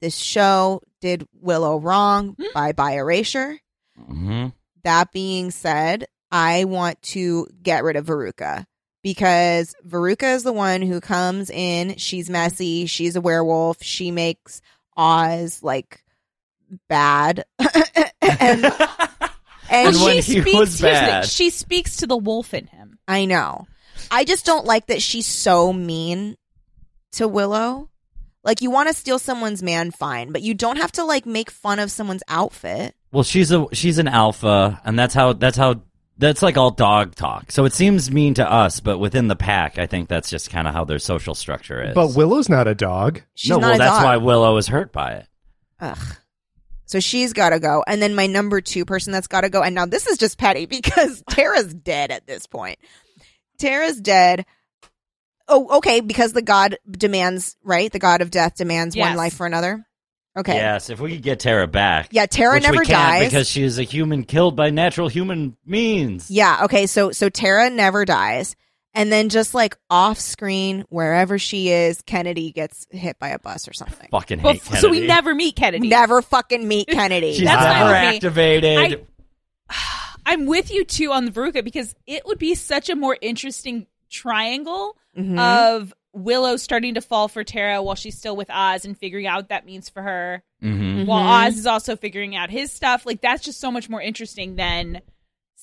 this 0.00 0.16
show 0.16 0.82
did 1.00 1.26
Willow 1.40 1.78
wrong 1.78 2.36
by 2.54 2.72
by 2.72 2.92
erasure. 2.92 3.58
hmm 3.96 4.48
That 4.82 5.12
being 5.12 5.50
said, 5.50 6.06
I 6.30 6.64
want 6.64 7.00
to 7.02 7.46
get 7.62 7.84
rid 7.84 7.96
of 7.96 8.06
Veruca 8.06 8.64
because 9.02 9.74
Veruca 9.86 10.34
is 10.34 10.42
the 10.42 10.52
one 10.52 10.82
who 10.82 11.00
comes 11.00 11.50
in. 11.50 11.96
She's 11.96 12.28
messy. 12.28 12.86
She's 12.86 13.14
a 13.16 13.20
werewolf. 13.20 13.82
She 13.82 14.10
makes 14.10 14.60
Oz 14.96 15.62
like 15.62 16.02
bad. 16.88 17.44
and 18.40 18.64
and 19.74 19.94
Well, 19.96 20.04
when 20.06 20.22
she 20.22 20.34
he 20.34 20.40
speaks. 20.40 20.56
was 20.58 20.78
here's 20.80 21.00
the 21.00 21.06
thing. 21.06 21.22
She 21.24 21.50
speaks 21.50 21.96
to 21.98 22.06
the 22.06 22.16
wolf 22.16 22.54
in 22.54 22.66
him. 22.66 22.98
I 23.06 23.24
know. 23.24 23.66
I 24.10 24.24
just 24.24 24.44
don't 24.46 24.64
like 24.66 24.87
that 24.87 25.02
she's 25.02 25.26
so 25.26 25.72
mean 25.72 26.37
to 27.12 27.28
Willow. 27.28 27.88
Like 28.42 28.60
you 28.60 28.70
want 28.70 28.88
to 28.88 28.94
steal 28.94 29.18
someone's 29.18 29.62
man, 29.62 29.90
fine, 29.90 30.32
but 30.32 30.42
you 30.42 30.52
don't 30.54 30.76
have 30.76 30.92
to 30.92 31.04
like 31.04 31.24
make 31.26 31.50
fun 31.50 31.78
of 31.78 31.90
someone's 31.90 32.22
outfit. 32.28 32.94
Well, 33.12 33.22
she's 33.22 33.50
a 33.52 33.66
she's 33.72 33.98
an 33.98 34.08
alpha, 34.08 34.80
and 34.84 34.98
that's 34.98 35.14
how 35.14 35.32
that's 35.32 35.56
how 35.56 35.80
that's 36.18 36.42
like 36.42 36.56
all 36.58 36.70
dog 36.70 37.14
talk. 37.14 37.50
So 37.50 37.64
it 37.64 37.72
seems 37.72 38.10
mean 38.10 38.34
to 38.34 38.50
us, 38.50 38.80
but 38.80 38.98
within 38.98 39.28
the 39.28 39.37
pack, 39.37 39.78
I 39.78 39.87
think 39.87 40.08
that's 40.08 40.28
just 40.28 40.50
kind 40.50 40.68
of 40.68 40.74
how 40.74 40.84
their 40.84 40.98
social 40.98 41.34
structure 41.34 41.82
is. 41.82 41.94
but 41.94 42.14
Willow's 42.14 42.48
not 42.50 42.68
a 42.68 42.74
dog. 42.74 43.22
She's 43.34 43.50
no, 43.50 43.56
not 43.56 43.66
well, 43.66 43.74
a 43.76 43.78
that's 43.78 43.96
dog. 43.96 44.04
why 44.04 44.16
Willow 44.18 44.56
is 44.58 44.66
hurt 44.66 44.92
by 44.92 45.12
it. 45.12 45.26
Ugh. 45.80 45.98
So 46.94 47.00
she's 47.00 47.33
got 47.33 47.50
to 47.50 47.59
go. 47.59 47.83
And 47.88 48.00
then 48.00 48.14
my 48.14 48.28
number 48.28 48.61
two 48.61 48.85
person 48.85 49.12
that's 49.12 49.26
got 49.26 49.40
to 49.40 49.48
go. 49.48 49.64
And 49.64 49.74
now 49.74 49.85
this 49.85 50.07
is 50.07 50.16
just 50.16 50.38
petty 50.38 50.64
because 50.70 51.24
Tara's 51.28 51.74
dead 51.74 52.12
at 52.12 52.24
this 52.24 52.46
point. 52.46 52.78
Tara's 53.59 54.00
dead. 54.00 54.46
Oh, 55.48 55.78
okay. 55.78 56.00
Because 56.00 56.35
the 56.35 56.40
god 56.40 56.78
demands, 56.88 57.57
right? 57.64 57.90
The 57.90 57.98
god 57.98 58.22
of 58.22 58.30
death 58.30 58.54
demands 58.54 58.96
one 58.96 59.16
life 59.16 59.35
for 59.35 59.44
another. 59.44 59.85
Okay. 60.37 60.54
Yes, 60.54 60.88
if 60.88 61.00
we 61.00 61.14
could 61.14 61.22
get 61.22 61.40
Tara 61.40 61.66
back. 61.66 62.11
Yeah, 62.12 62.26
Tara 62.26 62.54
which 62.54 62.62
never 62.62 62.78
we 62.78 62.87
can't 62.87 63.22
dies. 63.22 63.24
because 63.24 63.48
she 63.48 63.64
is 63.64 63.80
a 63.80 63.83
human 63.83 64.22
killed 64.22 64.54
by 64.54 64.70
natural 64.70 65.09
human 65.09 65.57
means. 65.66 66.30
Yeah. 66.30 66.61
Okay. 66.66 66.87
So 66.87 67.11
so 67.11 67.28
Tara 67.28 67.70
never 67.70 68.04
dies, 68.04 68.54
and 68.94 69.12
then 69.12 69.28
just 69.28 69.54
like 69.54 69.76
off 69.90 70.18
screen, 70.18 70.85
wherever 70.88 71.38
she 71.38 71.70
is, 71.70 72.00
Kennedy 72.02 72.52
gets 72.52 72.87
hit 72.90 73.18
by 73.18 73.28
a 73.28 73.38
bus 73.38 73.66
or 73.68 73.72
something. 73.72 74.09
Fucking 74.11 74.42
Well, 74.42 74.54
hate 74.54 74.62
so 74.80 74.88
we 74.88 75.07
never 75.07 75.35
meet 75.35 75.57
Kennedy. 75.57 75.88
Never 75.88 76.22
fucking 76.22 76.66
meet 76.66 76.87
Kennedy. 76.88 77.35
She's 77.35 77.44
That's 77.44 77.62
fine 77.62 77.78
never 77.80 77.90
with 77.90 78.14
activated. 78.16 79.07
I'm 80.26 80.46
with 80.46 80.70
you 80.70 80.85
too 80.85 81.12
on 81.12 81.24
the 81.26 81.30
Veruca 81.30 81.62
because 81.64 81.94
it 82.07 82.24
would 82.26 82.38
be 82.38 82.54
such 82.54 82.88
a 82.88 82.96
more 82.96 83.16
interesting 83.20 83.87
triangle 84.11 84.96
Mhm. 85.18 85.38
of 85.38 85.92
Willow 86.12 86.57
starting 86.57 86.94
to 86.94 87.00
fall 87.00 87.28
for 87.28 87.44
Tara 87.44 87.83
while 87.83 87.94
she's 87.96 88.16
still 88.16 88.37
with 88.37 88.48
Oz 88.50 88.85
and 88.85 88.96
figuring 88.96 89.26
out 89.26 89.37
what 89.38 89.48
that 89.50 89.66
means 89.66 89.88
for 89.88 90.00
her, 90.02 90.42
Mhm. 90.62 91.07
while 91.07 91.22
Mhm. 91.22 91.48
Oz 91.48 91.59
is 91.59 91.66
also 91.66 91.94
figuring 91.96 92.35
out 92.37 92.50
his 92.50 92.72
stuff. 92.72 93.04
Like 93.04 93.20
that's 93.20 93.44
just 93.44 93.61
so 93.61 93.70
much 93.70 93.88
more 93.88 94.00
interesting 94.00 94.57
than 94.57 95.02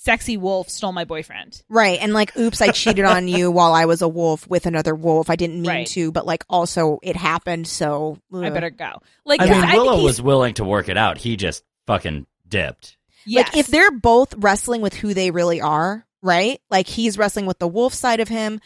sexy 0.04 0.36
wolf 0.38 0.68
stole 0.70 0.92
my 0.92 1.06
boyfriend. 1.06 1.62
Right. 1.70 2.00
And 2.02 2.12
like, 2.14 2.36
oops, 2.38 2.60
I 2.62 2.70
cheated 2.72 3.06
on 3.06 3.28
you 3.28 3.52
while 3.58 3.74
I 3.74 3.86
was 3.86 4.02
a 4.02 4.08
wolf 4.08 4.48
with 4.50 4.66
another 4.66 4.96
wolf. 4.96 5.30
I 5.30 5.36
didn't 5.36 5.62
mean 5.62 5.70
Right. 5.70 5.88
to, 5.88 6.12
but 6.12 6.26
like 6.26 6.44
also 6.50 7.00
it 7.04 7.16
happened. 7.16 7.68
So 7.68 8.18
I 8.34 8.50
better 8.50 8.72
go. 8.72 9.02
Like 9.26 9.42
I 9.42 9.48
'cause 9.48 9.58
mean, 9.58 9.62
think 9.68 9.74
Willow 9.74 9.94
he's- 9.98 10.04
was 10.06 10.22
willing 10.22 10.54
to 10.56 10.64
work 10.64 10.90
it 10.90 10.98
out. 10.98 11.18
He 11.20 11.38
just 11.38 11.64
fucking 11.88 12.26
dipped. 12.48 12.98
yes. 13.26 13.48
like 13.48 13.58
if 13.58 13.68
they're 13.68 13.92
both 13.92 14.34
wrestling 14.38 14.82
with 14.82 14.94
who 14.96 15.14
they 15.14 15.30
really 15.32 15.62
are, 15.62 16.06
right? 16.24 16.60
Like 16.72 16.88
he's 16.88 17.18
wrestling 17.18 17.46
with 17.46 17.60
the 17.60 17.68
wolf 17.68 17.94
side 17.94 18.20
of 18.20 18.28
him, 18.28 18.60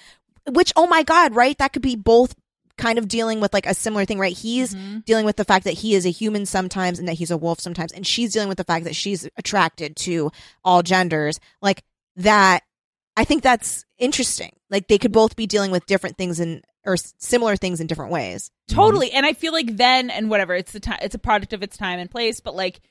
which 0.49 0.71
oh 0.77 0.87
my 0.87 1.03
god, 1.03 1.35
right? 1.35 1.57
That 1.57 1.73
could 1.73 1.81
be 1.81 1.95
both 1.97 2.33
kind 2.77 2.97
of 2.97 3.07
dealing 3.07 3.39
with 3.39 3.53
like 3.53 3.65
a 3.65 3.73
similar 3.73 4.05
thing, 4.05 4.19
right? 4.19 4.35
He's 4.37 4.73
Mhm. 4.75 5.05
dealing 5.05 5.25
with 5.25 5.35
the 5.37 5.45
fact 5.45 5.63
that 5.65 5.75
he 5.75 5.95
is 5.95 6.05
a 6.05 6.09
human 6.11 6.45
sometimes 6.45 6.99
and 6.99 7.07
that 7.07 7.13
he's 7.13 7.31
a 7.31 7.37
wolf 7.37 7.59
sometimes, 7.59 7.91
and 7.91 8.05
she's 8.05 8.33
dealing 8.33 8.49
with 8.49 8.57
the 8.57 8.63
fact 8.63 8.85
that 8.85 8.95
she's 8.95 9.27
attracted 9.37 9.95
to 9.97 10.31
all 10.63 10.83
genders. 10.83 11.39
Like 11.61 11.83
that, 12.17 12.63
I 13.17 13.23
think 13.23 13.43
that's 13.43 13.85
interesting. 13.97 14.51
Like 14.69 14.87
they 14.87 14.97
could 14.97 15.11
both 15.13 15.35
be 15.35 15.47
dealing 15.47 15.71
with 15.71 15.85
different 15.85 16.17
things 16.17 16.39
in 16.39 16.61
or 16.85 16.97
similar 16.97 17.55
things 17.55 17.79
in 17.79 17.87
different 17.87 18.11
ways. 18.11 18.51
Totally. 18.67 19.11
And 19.11 19.25
I 19.25 19.33
feel 19.33 19.53
like 19.53 19.75
then 19.77 20.09
and 20.11 20.29
whatever, 20.29 20.53
it's 20.53 20.71
the 20.71 20.79
time 20.79 20.99
it's 21.01 21.15
a 21.15 21.19
product 21.19 21.53
of 21.53 21.63
its 21.63 21.77
time 21.77 21.97
and 21.99 22.11
place, 22.11 22.39
but 22.41 22.55
like 22.55 22.81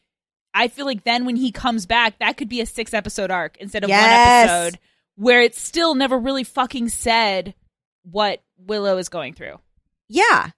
I 0.54 0.68
feel 0.68 0.86
like 0.86 1.04
then 1.04 1.24
when 1.26 1.36
he 1.36 1.50
comes 1.52 1.84
back, 1.84 2.18
that 2.20 2.36
could 2.36 2.48
be 2.48 2.60
a 2.60 2.66
six 2.66 2.94
episode 2.94 3.30
arc 3.30 3.56
instead 3.58 3.82
of 3.84 3.90
Yes. 3.90 4.48
one 4.48 4.56
episode 4.56 4.78
where 5.16 5.42
it's 5.42 5.60
still 5.60 5.94
never 5.94 6.18
really 6.18 6.44
fucking 6.44 6.88
said 6.88 7.54
what 8.02 8.42
Willow 8.58 8.98
is 8.98 9.08
going 9.08 9.34
through. 9.34 9.58
Yeah. 10.08 10.50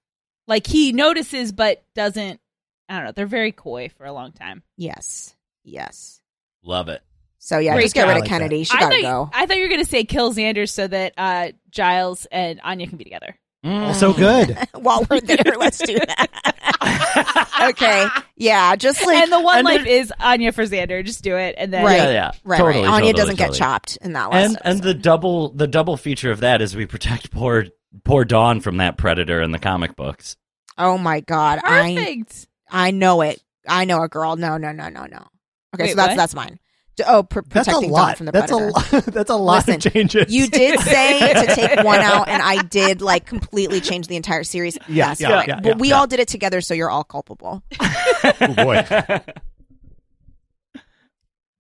Like 0.46 0.66
he 0.66 0.92
notices 0.92 1.52
but 1.52 1.82
doesn't 1.94 2.40
I 2.88 2.96
don't 2.96 3.04
know, 3.04 3.12
they're 3.12 3.26
very 3.26 3.52
coy 3.52 3.88
for 3.96 4.06
a 4.06 4.12
long 4.12 4.32
time. 4.32 4.62
Yes. 4.76 5.34
Yes. 5.64 6.20
Love 6.62 6.88
it. 6.88 7.02
So 7.38 7.58
yeah, 7.58 7.74
Great 7.74 7.84
just 7.84 7.94
get 7.94 8.06
rid 8.06 8.16
of 8.16 8.20
like 8.22 8.28
Kennedy. 8.28 8.64
She 8.64 8.76
I 8.76 8.80
gotta 8.80 8.96
thought, 8.96 9.02
go. 9.02 9.30
I 9.32 9.46
thought 9.46 9.56
you 9.56 9.62
were 9.64 9.68
gonna 9.68 9.84
say 9.84 10.04
kill 10.04 10.32
Xander 10.32 10.68
so 10.68 10.86
that 10.86 11.14
uh 11.16 11.52
Giles 11.70 12.26
and 12.30 12.60
Anya 12.62 12.86
can 12.86 12.98
be 12.98 13.04
together. 13.04 13.36
Mm. 13.66 13.86
Also 13.88 14.12
good. 14.12 14.56
While 14.74 15.04
we're 15.10 15.20
there, 15.20 15.42
let's 15.58 15.78
do 15.78 15.96
that. 15.98 17.48
okay. 17.70 18.06
Yeah. 18.36 18.76
Just 18.76 19.04
like 19.04 19.16
and 19.16 19.32
the 19.32 19.40
one 19.40 19.58
and 19.58 19.64
life 19.64 19.86
is 19.86 20.12
Anya 20.20 20.52
for 20.52 20.62
Xander. 20.62 21.04
Just 21.04 21.24
do 21.24 21.36
it 21.36 21.56
and 21.58 21.72
then 21.72 21.84
Right. 21.84 21.96
Yeah, 21.96 22.10
yeah. 22.10 22.30
right, 22.44 22.58
Totally, 22.58 22.84
right. 22.84 22.92
Anya 22.92 23.12
totally, 23.12 23.12
doesn't 23.14 23.36
totally. 23.36 23.58
get 23.58 23.58
chopped 23.58 23.98
in 24.02 24.12
that 24.12 24.30
last 24.30 24.50
And 24.50 24.58
and 24.64 24.82
the 24.82 24.94
double 24.94 25.50
the 25.50 25.66
double 25.66 25.96
feature 25.96 26.30
of 26.30 26.40
that 26.40 26.62
is 26.62 26.76
we 26.76 26.86
protect 26.86 27.32
poor 27.32 27.66
poor 28.04 28.24
Dawn 28.24 28.60
from 28.60 28.76
that 28.76 28.96
predator 28.96 29.42
in 29.42 29.50
the 29.50 29.58
comic 29.58 29.96
books. 29.96 30.36
Oh 30.78 30.96
my 30.96 31.20
god. 31.20 31.58
I 31.64 31.94
perfect. 31.94 32.46
I 32.70 32.90
know 32.92 33.22
it. 33.22 33.42
I 33.66 33.84
know 33.84 34.02
a 34.02 34.08
girl. 34.08 34.36
No, 34.36 34.58
no, 34.58 34.70
no, 34.70 34.88
no, 34.88 35.06
no. 35.06 35.26
Okay, 35.74 35.84
Wait, 35.84 35.90
so 35.90 35.96
that's 35.96 36.08
what? 36.10 36.16
that's 36.16 36.34
mine. 36.36 36.60
D- 36.96 37.04
Oh, 37.06 37.22
pr- 37.24 37.40
That's 37.48 37.68
a 37.68 37.70
protecting 37.72 37.90
Dawn 37.90 38.00
lot. 38.00 38.16
from 38.16 38.26
the 38.26 38.32
That's 38.32 38.50
a 38.52 38.56
predator. 38.56 38.96
lot. 38.96 39.04
That's 39.14 39.30
a 39.30 39.36
lot 39.36 39.66
Listen, 39.68 39.74
of 39.86 39.92
changes. 39.92 40.32
You 40.32 40.48
did 40.48 40.80
say 40.80 41.34
to 41.34 41.54
take 41.54 41.84
one 41.84 42.00
out, 42.00 42.28
and 42.28 42.42
I 42.42 42.62
did 42.62 43.02
like 43.02 43.26
completely 43.26 43.80
change 43.80 44.06
the 44.08 44.16
entire 44.16 44.44
series. 44.44 44.78
Yeah, 44.88 45.08
That's 45.08 45.20
yeah, 45.20 45.28
fine. 45.28 45.48
yeah, 45.48 45.60
but 45.60 45.66
yeah, 45.66 45.74
we 45.76 45.88
yeah. 45.90 45.98
all 45.98 46.06
did 46.06 46.20
it 46.20 46.28
together, 46.28 46.60
so 46.60 46.72
you're 46.74 46.90
all 46.90 47.04
culpable. 47.04 47.62
oh 47.82 48.54
boy. 48.56 48.84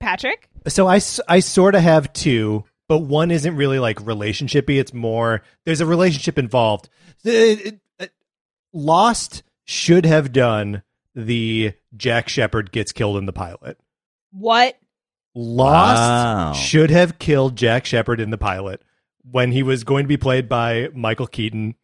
Patrick? 0.00 0.48
So 0.68 0.86
I, 0.86 1.00
I 1.28 1.40
sort 1.40 1.74
of 1.74 1.82
have 1.82 2.12
two, 2.12 2.64
but 2.88 2.98
one 2.98 3.30
isn't 3.30 3.56
really 3.56 3.78
like 3.78 3.98
relationshipy. 3.98 4.78
It's 4.78 4.92
more 4.92 5.42
there's 5.64 5.80
a 5.80 5.86
relationship 5.86 6.38
involved. 6.38 6.88
It- 7.24 7.60
it- 7.66 7.80
it- 7.98 8.12
Lost 8.72 9.42
should 9.64 10.04
have 10.06 10.32
done 10.32 10.82
the 11.14 11.72
Jack 11.96 12.28
Shephard 12.28 12.72
gets 12.72 12.92
killed 12.92 13.16
in 13.16 13.26
the 13.26 13.32
pilot. 13.32 13.78
What? 14.32 14.78
Lost 15.38 16.00
Wow. 16.00 16.52
should 16.54 16.90
have 16.90 17.18
killed 17.18 17.56
Jack 17.56 17.84
Shephard 17.84 18.20
in 18.20 18.30
the 18.30 18.38
pilot 18.38 18.80
when 19.30 19.52
he 19.52 19.62
was 19.62 19.84
going 19.84 20.04
to 20.04 20.08
be 20.08 20.16
played 20.16 20.48
by 20.48 20.88
Michael 20.94 21.26
Keaton. 21.26 21.74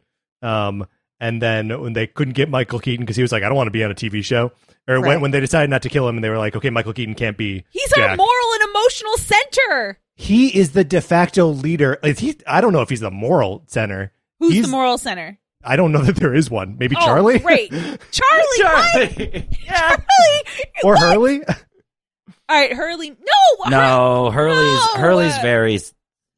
Um, 0.40 0.86
and 1.20 1.40
then 1.42 1.80
when 1.80 1.92
they 1.92 2.06
couldn't 2.06 2.34
get 2.34 2.48
Michael 2.48 2.80
Keaton 2.80 3.04
because 3.04 3.16
he 3.16 3.22
was 3.22 3.30
like, 3.30 3.42
I 3.42 3.48
don't 3.48 3.56
want 3.56 3.66
to 3.68 3.72
be 3.72 3.84
on 3.84 3.90
a 3.90 3.94
TV 3.94 4.24
show. 4.24 4.52
Or 4.88 5.00
when, 5.00 5.02
Right. 5.02 5.20
when 5.20 5.30
they 5.32 5.40
decided 5.40 5.68
not 5.70 5.82
to 5.82 5.88
kill 5.88 6.08
him 6.08 6.16
and 6.16 6.24
they 6.24 6.30
were 6.30 6.38
like, 6.38 6.56
okay, 6.56 6.70
Michael 6.70 6.92
Keaton 6.94 7.14
can't 7.14 7.36
be. 7.36 7.64
He's 7.70 7.92
our 7.92 8.16
moral 8.16 8.52
and 8.54 8.70
emotional 8.70 9.16
center. 9.18 9.98
He 10.16 10.48
is 10.58 10.72
the 10.72 10.82
de 10.82 11.00
facto 11.00 11.46
leader. 11.46 11.98
Is 12.02 12.18
he? 12.20 12.36
I 12.46 12.60
don't 12.60 12.72
know 12.72 12.80
if 12.82 12.88
he's 12.88 13.00
the 13.00 13.10
moral 13.10 13.64
center. 13.66 14.12
Who's 14.40 14.54
He's- 14.54 14.64
the 14.66 14.70
moral 14.72 14.96
center? 14.98 15.38
I 15.64 15.76
don't 15.76 15.92
know 15.92 16.02
that 16.02 16.16
there 16.16 16.34
is 16.34 16.50
one. 16.50 16.76
Maybe 16.78 16.96
Oh, 16.98 17.04
Charlie, 17.04 17.38
Great. 17.38 17.70
Charlie. 17.70 18.00
What? 18.10 18.58
Charlie. 18.58 19.48
yeah. 19.64 19.88
Charlie. 19.96 20.42
or 20.82 20.94
What? 20.94 20.98
Hurley. 20.98 21.40
All 22.52 22.58
right, 22.58 22.72
Hurley. 22.74 23.08
No. 23.08 23.64
Hur- 23.64 23.70
No, 23.70 24.30
Hurley's 24.30 24.86
No! 24.94 25.00
Hurley's 25.00 25.38
very 25.38 25.78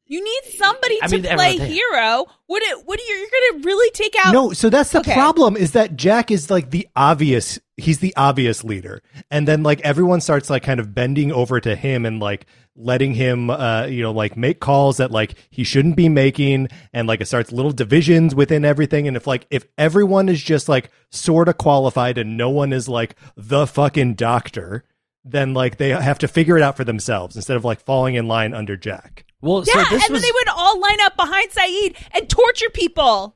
You 0.05 0.23
need 0.23 0.53
somebody 0.57 0.97
I 1.01 1.07
to 1.07 1.17
mean, 1.17 1.35
play 1.35 1.57
hero. 1.57 2.25
What? 2.47 2.63
It, 2.63 2.85
what? 2.85 2.97
Are 2.99 3.03
you, 3.03 3.15
you're 3.15 3.27
going 3.51 3.61
to 3.61 3.67
really 3.67 3.91
take 3.91 4.15
out? 4.23 4.31
No, 4.33 4.53
so 4.53 4.69
that's 4.69 4.91
the 4.91 4.99
Okay. 4.99 5.13
problem 5.13 5.57
is 5.57 5.73
that 5.73 5.97
Jack 5.97 6.31
is 6.31 6.49
like 6.49 6.69
the 6.71 6.87
obvious 6.95 7.59
he's 7.75 7.99
the 7.99 8.15
obvious 8.15 8.63
leader. 8.63 9.01
And 9.29 9.45
then 9.45 9.61
like 9.63 9.81
everyone 9.81 10.21
starts 10.21 10.49
like 10.49 10.63
kind 10.63 10.79
of 10.79 10.95
bending 10.95 11.33
over 11.33 11.59
to 11.59 11.75
him 11.75 12.05
and 12.05 12.21
like 12.21 12.45
letting 12.77 13.13
him 13.13 13.49
uh 13.49 13.85
you 13.85 14.01
know 14.01 14.11
like 14.11 14.37
make 14.37 14.59
calls 14.61 14.97
that 14.97 15.09
like 15.11 15.35
he 15.49 15.63
shouldn't 15.65 15.95
be 15.97 16.07
making 16.07 16.67
and 16.93 17.07
like 17.09 17.19
it 17.21 17.25
starts 17.25 17.51
little 17.51 17.71
divisions 17.71 18.33
within 18.35 18.63
everything 18.65 19.07
and 19.07 19.15
if 19.17 19.25
like 19.27 19.47
if 19.49 19.65
everyone 19.77 20.27
is 20.29 20.41
just 20.43 20.67
like 20.69 20.89
sort 21.09 21.47
of 21.49 21.57
qualified 21.57 22.17
and 22.17 22.35
no 22.37 22.49
one 22.49 22.71
is 22.73 22.87
like 22.89 23.15
the 23.37 23.65
fucking 23.65 24.13
doctor 24.13 24.83
then 25.25 25.53
like 25.53 25.77
they 25.77 25.89
have 25.89 26.19
to 26.19 26.27
figure 26.27 26.55
it 26.55 26.61
out 26.63 26.77
for 26.77 26.83
themselves 26.83 27.35
instead 27.35 27.57
of 27.57 27.65
like 27.65 27.81
falling 27.81 28.15
in 28.15 28.27
line 28.27 28.53
under 28.53 28.77
Jack. 28.77 29.25
well. 29.41 29.63
Yeah, 29.65 29.73
so 29.73 29.79
this 29.95 30.03
and 30.05 30.13
was 30.13 30.21
then 30.21 30.21
they 30.21 30.31
would 30.31 30.49
all 30.55 30.79
line 30.79 31.01
up 31.01 31.17
behind 31.17 31.49
Sayid 31.51 31.95
and 32.13 32.29
torture 32.29 32.69
people. 32.69 33.35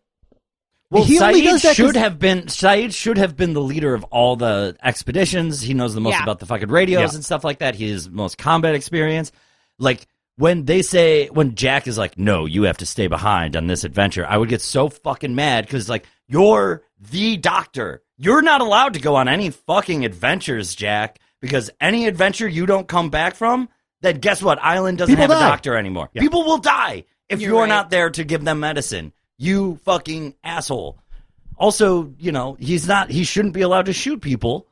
well. 0.92 1.04
He 1.04 1.18
Sayid 1.20 1.44
does 1.62 1.76
should 1.76 1.96
have 1.96 2.20
been 2.20 2.44
Sayid 2.44 2.94
should 2.94 3.18
have 3.18 3.36
been 3.36 3.54
the 3.54 3.62
leader 3.62 3.94
of 3.96 4.04
all 4.06 4.36
the 4.36 4.78
expeditions. 4.84 5.62
He 5.62 5.74
knows 5.74 5.94
the 5.96 6.02
most 6.02 6.14
Yeah. 6.14 6.24
about 6.24 6.40
the 6.40 6.46
fucking 6.46 6.70
radios 6.70 7.12
Yeah. 7.12 7.16
and 7.16 7.26
stuff 7.26 7.44
like 7.44 7.60
that. 7.60 7.76
He 7.76 7.90
has 7.92 8.08
most 8.10 8.38
combat 8.38 8.76
experience. 8.76 9.32
Like 9.80 10.06
when 10.38 10.66
they 10.66 10.82
say 10.84 11.28
when 11.28 11.56
Jack 11.56 11.88
is 11.88 11.98
like, 11.98 12.18
"No, 12.20 12.46
you 12.46 12.64
have 12.64 12.78
to 12.78 12.86
stay 12.86 13.08
behind 13.08 13.56
on 13.56 13.68
this 13.68 13.84
adventure," 13.84 14.26
I 14.28 14.38
would 14.38 14.50
get 14.50 14.62
so 14.62 14.90
fucking 14.90 15.34
mad 15.36 15.66
because 15.66 15.90
like 15.90 16.06
you're 16.28 16.84
the 17.00 17.36
doctor. 17.38 18.04
You're 18.18 18.42
not 18.42 18.62
allowed 18.62 18.94
to 18.96 19.00
go 19.00 19.16
on 19.16 19.28
any 19.28 19.50
fucking 19.50 20.06
adventures, 20.06 20.76
Jack. 20.76 21.20
Because 21.42 21.70
any 21.80 22.06
adventure 22.08 22.48
you 22.48 22.66
don't 22.66 22.88
come 22.88 23.10
back 23.10 23.36
from, 23.36 23.70
then 24.02 24.20
guess 24.20 24.42
what? 24.42 24.60
Island 24.62 24.98
doesn't 24.98 25.16
People 25.16 25.36
have 25.36 25.44
a 25.44 25.48
doctor 25.50 25.76
anymore. 25.76 26.10
Yeah. 26.14 26.22
People 26.22 26.44
will 26.46 26.58
die 26.58 27.06
if 27.30 27.40
You're 27.42 27.52
you're, 27.52 27.62
right. 27.62 27.70
not 27.70 27.90
there 27.90 28.10
to 28.10 28.24
give 28.24 28.44
them 28.44 28.60
medicine. 28.60 29.14
You 29.38 29.80
fucking 29.86 30.36
asshole. 30.44 31.00
Also, 31.56 32.14
you 32.20 32.32
know, 32.32 32.58
he's 32.60 32.88
not. 32.88 33.10
He 33.10 33.24
shouldn't 33.24 33.54
be 33.54 33.62
allowed 33.62 33.86
to 33.86 33.94
shoot 33.94 34.22
people 34.22 34.68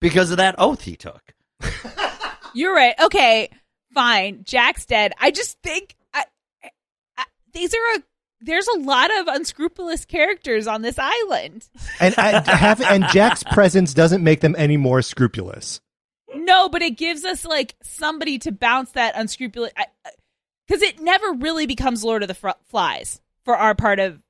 because 0.00 0.30
of 0.30 0.36
that 0.38 0.56
oath 0.58 0.82
he 0.82 0.96
took. 0.96 1.22
You're 2.54 2.74
right. 2.74 2.94
Okay, 3.02 3.50
fine. 3.92 4.44
Jack's 4.44 4.86
dead. 4.86 5.12
I 5.20 5.30
just 5.30 5.58
think 5.62 5.96
I, 6.12 6.24
I, 7.16 7.24
these 7.52 7.74
are 7.74 7.96
a. 7.96 8.02
There's 8.40 8.68
a 8.68 8.80
lot 8.80 9.10
of 9.20 9.28
unscrupulous 9.28 10.04
characters 10.04 10.66
on 10.66 10.82
this 10.82 10.98
island. 10.98 11.66
And 11.98 12.14
I 12.18 12.42
have 12.54 12.82
and 12.82 13.06
Jack's 13.08 13.42
presence 13.52 13.94
doesn't 13.94 14.22
make 14.22 14.40
them 14.40 14.54
any 14.58 14.76
more 14.76 15.00
scrupulous. 15.00 15.80
No, 16.34 16.68
but 16.68 16.82
it 16.82 16.96
gives 16.96 17.24
us 17.24 17.44
like 17.44 17.74
somebody 17.82 18.38
to 18.40 18.52
bounce 18.52 18.92
that 18.92 19.14
unscrupulous 19.16 19.72
because 20.66 20.82
it 20.82 21.00
never 21.00 21.32
really 21.32 21.66
becomes 21.66 22.04
Lord 22.04 22.22
of 22.22 22.28
the 22.28 22.34
Fr- 22.34 22.50
Flies 22.66 23.20
for 23.44 23.56
our 23.56 23.74
part 23.74 23.98
of 23.98 24.20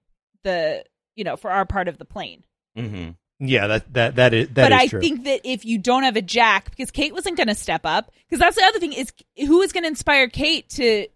the 0.43 0.85
you 1.17 1.25
know 1.25 1.37
for 1.37 1.51
our 1.51 1.65
part 1.65 1.89
of 1.89 1.99
the 1.99 2.05
plane. 2.05 2.45
Mm-hmm. 2.77 3.11
Yeah, 3.41 3.67
that 3.67 3.93
that 3.95 4.17
that 4.17 4.35
is 4.35 4.49
that 4.49 4.71
but 4.71 4.73
is 4.73 4.79
I 4.79 4.87
true. 4.87 5.01
think 5.01 5.25
that 5.25 5.41
if 5.45 5.65
you 5.65 5.79
don't 5.79 6.05
have 6.05 6.17
a 6.17 6.23
Jack, 6.23 6.71
because 6.71 6.91
Kate 6.91 7.13
wasn't 7.13 7.37
going 7.37 7.49
to 7.49 7.55
step 7.55 7.83
up, 7.85 8.13
because 8.29 8.41
that's 8.41 8.57
the 8.57 8.65
other 8.65 8.79
thing 8.79 8.93
is 8.93 9.13
who 9.37 9.61
is 9.63 9.73
going 9.73 9.85
to 9.85 9.89
inspire 9.89 10.29
Kate 10.29 10.69
to 10.71 11.09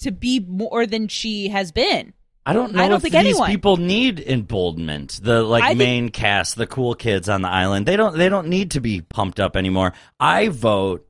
to 0.00 0.10
be 0.10 0.40
more 0.40 0.86
than 0.86 1.08
she 1.08 1.48
has 1.48 1.70
been. 1.72 2.12
I 2.44 2.52
don't 2.54 2.72
know 2.72 2.82
I 2.82 2.88
don't 2.88 2.96
if 2.96 3.02
think 3.02 3.12
these 3.14 3.20
anyone- 3.20 3.50
people 3.50 3.76
need 3.76 4.18
emboldenment. 4.20 5.20
The 5.22 5.42
like 5.42 5.62
I 5.62 5.68
think- 5.68 5.78
main 5.78 6.08
cast, 6.10 6.56
the 6.56 6.66
cool 6.66 6.94
kids 6.94 7.28
on 7.28 7.42
the 7.42 7.48
island, 7.48 7.86
they 7.86 7.96
don't 7.96 8.16
they 8.18 8.28
don't 8.28 8.48
need 8.48 8.72
to 8.72 8.80
be 8.80 9.00
pumped 9.00 9.38
up 9.40 9.56
anymore. 9.56 9.92
I 10.18 10.48
vote. 10.48 11.06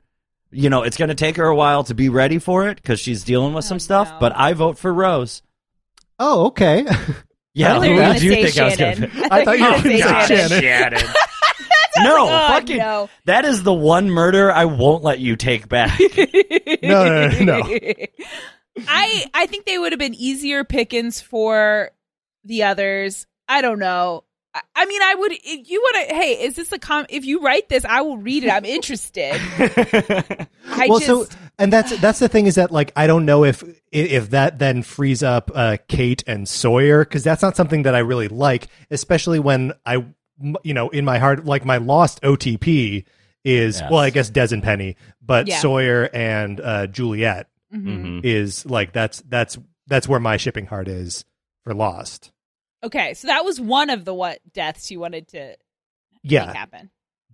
You 0.54 0.68
know, 0.68 0.82
it's 0.82 0.98
going 0.98 1.08
to 1.08 1.14
take 1.14 1.36
her 1.38 1.46
a 1.46 1.56
while 1.56 1.84
to 1.84 1.94
be 1.94 2.10
ready 2.10 2.38
for 2.38 2.68
it 2.68 2.76
because 2.76 3.00
she's 3.00 3.24
dealing 3.24 3.54
with 3.54 3.64
some 3.64 3.78
stuff. 3.78 4.10
no. 4.10 4.18
But 4.20 4.36
I 4.36 4.52
vote 4.52 4.76
for 4.78 4.92
Rose. 4.92 5.42
oh, 6.18 6.46
okay. 6.48 6.84
Yeah, 7.54 7.76
I 7.76 7.78
thought 7.78 7.82
you 7.84 7.90
who 7.90 7.96
were 7.96 8.02
did 8.02 8.06
gonna 8.06 8.18
you 8.24 8.32
say 8.32 8.44
think 8.44 8.58
I 8.58 8.64
was 8.64 8.76
going 8.78 8.96
to? 8.96 9.28
I 9.34 9.44
thought 9.44 9.58
you 9.58 9.64
were 9.64 9.70
gonna 9.72 9.82
gonna 9.82 10.26
say 10.26 10.36
say 10.48 10.60
Shannon. 10.60 10.98
Shannon. 10.98 11.00
no, 11.98 12.24
Oh, 12.24 12.46
fucking. 12.48 12.76
no. 12.78 13.10
That 13.26 13.44
is 13.44 13.62
the 13.62 13.74
one 13.74 14.10
murder 14.10 14.50
I 14.50 14.64
won't 14.64 15.02
let 15.04 15.18
you 15.18 15.36
take 15.36 15.68
back. 15.68 16.00
No, 16.82 17.04
no, 17.04 17.28
no, 17.28 17.44
no. 17.60 17.78
I 18.76 19.26
I 19.34 19.46
think 19.46 19.66
they 19.66 19.78
would 19.78 19.92
have 19.92 19.98
been 19.98 20.14
easier 20.14 20.64
pickings 20.64 21.20
for 21.20 21.90
the 22.44 22.64
others. 22.64 23.26
I 23.48 23.60
don't 23.60 23.78
know. 23.78 24.24
I, 24.54 24.60
I 24.74 24.84
mean, 24.86 25.02
I 25.02 25.14
would. 25.14 25.32
If 25.32 25.70
you 25.70 25.80
want 25.80 26.08
to, 26.08 26.14
hey, 26.14 26.42
is 26.44 26.56
this 26.56 26.72
a 26.72 26.78
com? 26.78 27.06
If 27.08 27.24
you 27.24 27.40
write 27.42 27.68
this, 27.68 27.84
I 27.84 28.00
will 28.02 28.18
read 28.18 28.44
it. 28.44 28.50
I'm 28.50 28.64
interested. 28.64 29.34
I 30.66 30.86
well, 30.88 30.98
just, 30.98 31.06
so 31.06 31.26
and 31.58 31.72
that's 31.72 31.98
that's 32.00 32.18
the 32.18 32.28
thing 32.28 32.46
is 32.46 32.54
that 32.56 32.70
like 32.70 32.92
I 32.96 33.06
don't 33.06 33.24
know 33.24 33.44
if 33.44 33.62
if 33.90 34.30
that 34.30 34.58
then 34.58 34.82
frees 34.82 35.22
up 35.22 35.50
uh, 35.54 35.76
Kate 35.88 36.24
and 36.26 36.48
Sawyer 36.48 37.04
because 37.04 37.24
that's 37.24 37.42
not 37.42 37.56
something 37.56 37.82
that 37.82 37.94
I 37.94 38.00
really 38.00 38.28
like, 38.28 38.68
especially 38.90 39.38
when 39.38 39.72
I 39.84 40.04
you 40.64 40.74
know 40.74 40.88
in 40.88 41.04
my 41.04 41.18
heart 41.18 41.44
like 41.44 41.64
my 41.64 41.76
lost 41.76 42.20
OTP 42.22 43.04
is 43.44 43.80
Yes. 43.80 43.90
well 43.90 44.00
I 44.00 44.10
guess 44.10 44.30
Des 44.30 44.48
and 44.52 44.62
Penny, 44.62 44.96
but 45.20 45.46
Yeah. 45.46 45.58
Sawyer 45.58 46.08
and 46.12 46.60
uh, 46.60 46.86
Juliet 46.86 47.48
Mhm. 47.72 48.20
Mhm. 48.20 48.24
is 48.24 48.66
like 48.66 48.92
that's 48.92 49.20
that's 49.28 49.58
that's 49.86 50.06
where 50.08 50.20
my 50.20 50.36
shipping 50.36 50.66
heart 50.66 50.88
is 50.88 51.24
for 51.64 51.74
Lost. 51.74 52.32
Okay, 52.84 53.14
so 53.14 53.28
that 53.28 53.44
was 53.44 53.60
one 53.60 53.90
of 53.90 54.04
the 54.04 54.12
what 54.14 54.40
deaths 54.52 54.90
you 54.90 54.98
wanted 55.00 55.28
to 55.28 55.56
Yeah. 56.22 56.46
make 56.46 56.56
happen. 56.56 56.90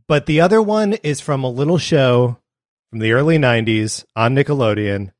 But 0.07 0.27
the 0.27 0.40
other 0.40 0.61
one 0.62 0.94
is 0.94 1.20
from 1.20 1.42
a 1.44 1.51
little 1.51 1.79
show 1.79 2.38
from 2.90 3.01
the 3.01 3.12
early 3.12 3.37
90s 3.38 4.05
on 4.16 4.35
Nickelodeon 4.35 5.12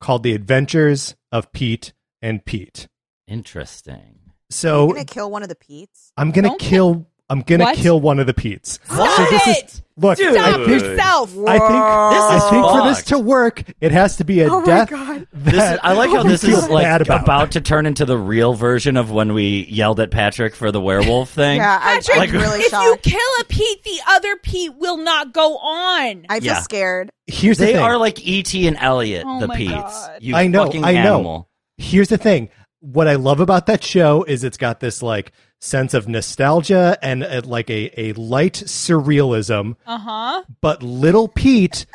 called 0.00 0.22
The 0.22 0.34
Adventures 0.34 1.16
of 1.32 1.50
Pete 1.52 1.92
and 2.22 2.44
Pete. 2.44 2.86
Interesting. 3.26 4.20
So 4.50 4.84
I'm 4.84 4.88
gonna 4.94 5.04
kill 5.04 5.30
one 5.30 5.42
of 5.42 5.48
the 5.48 5.54
Pete's. 5.56 6.12
I'm 6.16 6.30
going 6.30 6.44
to 6.44 6.50
Don't 6.50 6.60
kill 6.60 7.06
I'm 7.28 7.40
going 7.40 7.58
to 7.58 7.64
What? 7.64 7.76
kill 7.76 8.00
one 8.00 8.20
of 8.20 8.26
the 8.26 8.34
Petes. 8.34 8.78
Stop 8.84 9.08
So 9.16 9.24
this 9.30 9.46
is- 9.48 9.56
it! 9.58 9.82
Look, 9.98 10.18
Dude. 10.18 10.36
I 10.36 10.52
think 10.52 10.68
yourself! 10.68 11.30
I 11.48 11.58
think 11.58 12.12
This 12.12 12.22
I 12.22 12.36
is 12.36 12.50
think 12.50 12.66
for 12.66 12.86
this 12.86 13.02
to 13.04 13.18
work, 13.18 13.64
it 13.80 13.92
has 13.92 14.16
to 14.16 14.24
be 14.24 14.42
a 14.42 14.48
Oh 14.52 14.60
my 14.60 14.66
death. 14.66 14.90
God. 14.90 15.26
This 15.32 15.54
is, 15.54 15.78
I 15.82 15.94
like 15.94 16.10
how 16.10 16.22
this 16.22 16.44
feel 16.44 16.58
is 16.58 16.68
like 16.68 17.00
about. 17.00 17.22
about. 17.22 17.50
to 17.52 17.62
turn 17.62 17.86
into 17.86 18.04
the 18.04 18.18
real 18.18 18.52
version 18.52 18.98
of 18.98 19.10
when 19.10 19.32
we 19.32 19.64
yelled 19.70 19.98
at 20.00 20.10
Patrick 20.10 20.54
for 20.54 20.70
the 20.70 20.82
werewolf 20.82 21.30
thing. 21.34 21.56
Yeah, 21.56 21.80
I, 21.82 21.94
Patrick, 21.94 22.28
I'm 22.34 22.40
really 22.42 22.60
if 22.60 22.72
you 22.72 22.96
kill 23.02 23.30
a 23.40 23.44
Pete, 23.44 23.82
the 23.84 23.98
other 24.08 24.36
Pete 24.36 24.74
will 24.76 24.98
not 24.98 25.32
go 25.32 25.56
on. 25.56 26.26
I 26.28 26.40
feel 26.40 26.52
Yeah. 26.52 26.60
scared. 26.60 27.10
Here's 27.26 27.56
the 27.56 27.64
They 27.64 27.72
thing. 27.72 27.82
are 27.82 27.96
like 27.96 28.20
E.T. 28.24 28.68
and 28.68 28.76
Elliot, 28.78 29.24
Oh 29.26 29.40
the 29.40 29.48
my 29.48 29.56
Pete's. 29.56 29.72
God. 29.72 30.18
You 30.20 30.36
I 30.36 30.46
know, 30.46 30.66
fucking 30.66 30.84
I 30.84 30.92
know. 30.92 30.98
animal. 31.14 31.48
Here's 31.78 32.08
the 32.08 32.18
thing. 32.18 32.50
What 32.80 33.08
I 33.08 33.14
love 33.14 33.40
about 33.40 33.64
that 33.66 33.82
show 33.82 34.24
is 34.24 34.44
it's 34.44 34.58
got 34.58 34.80
this 34.80 35.02
like 35.02 35.32
sense 35.60 35.94
of 35.94 36.08
nostalgia 36.08 36.98
and 37.02 37.24
uh, 37.24 37.42
like 37.44 37.70
a, 37.70 37.90
a 38.00 38.12
light 38.14 38.54
surrealism, 38.66 39.76
Uh 39.86 39.98
huh. 39.98 40.42
but 40.60 40.82
little 40.82 41.28
Pete 41.28 41.86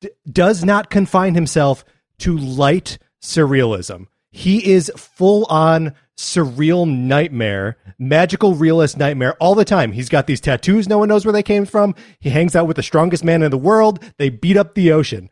d- 0.00 0.10
does 0.30 0.64
not 0.64 0.90
confine 0.90 1.34
himself 1.34 1.84
to 2.18 2.36
light 2.36 2.98
surrealism. 3.22 4.06
He 4.30 4.72
is 4.72 4.90
full 4.96 5.44
on 5.46 5.94
surreal 6.16 6.88
nightmare, 6.88 7.76
magical 7.98 8.54
realist 8.54 8.96
nightmare 8.96 9.34
all 9.40 9.54
the 9.54 9.64
time. 9.64 9.92
He's 9.92 10.08
got 10.08 10.26
these 10.26 10.40
tattoos 10.40 10.88
no 10.88 10.98
one 10.98 11.08
knows 11.08 11.24
where 11.26 11.32
they 11.32 11.42
came 11.42 11.66
from. 11.66 11.94
He 12.20 12.30
hangs 12.30 12.54
out 12.56 12.66
with 12.66 12.76
the 12.76 12.82
strongest 12.82 13.24
man 13.24 13.42
in 13.42 13.50
the 13.50 13.58
world. 13.58 14.02
They 14.18 14.28
beat 14.30 14.56
up 14.56 14.74
the 14.74 14.92
ocean. 14.92 15.28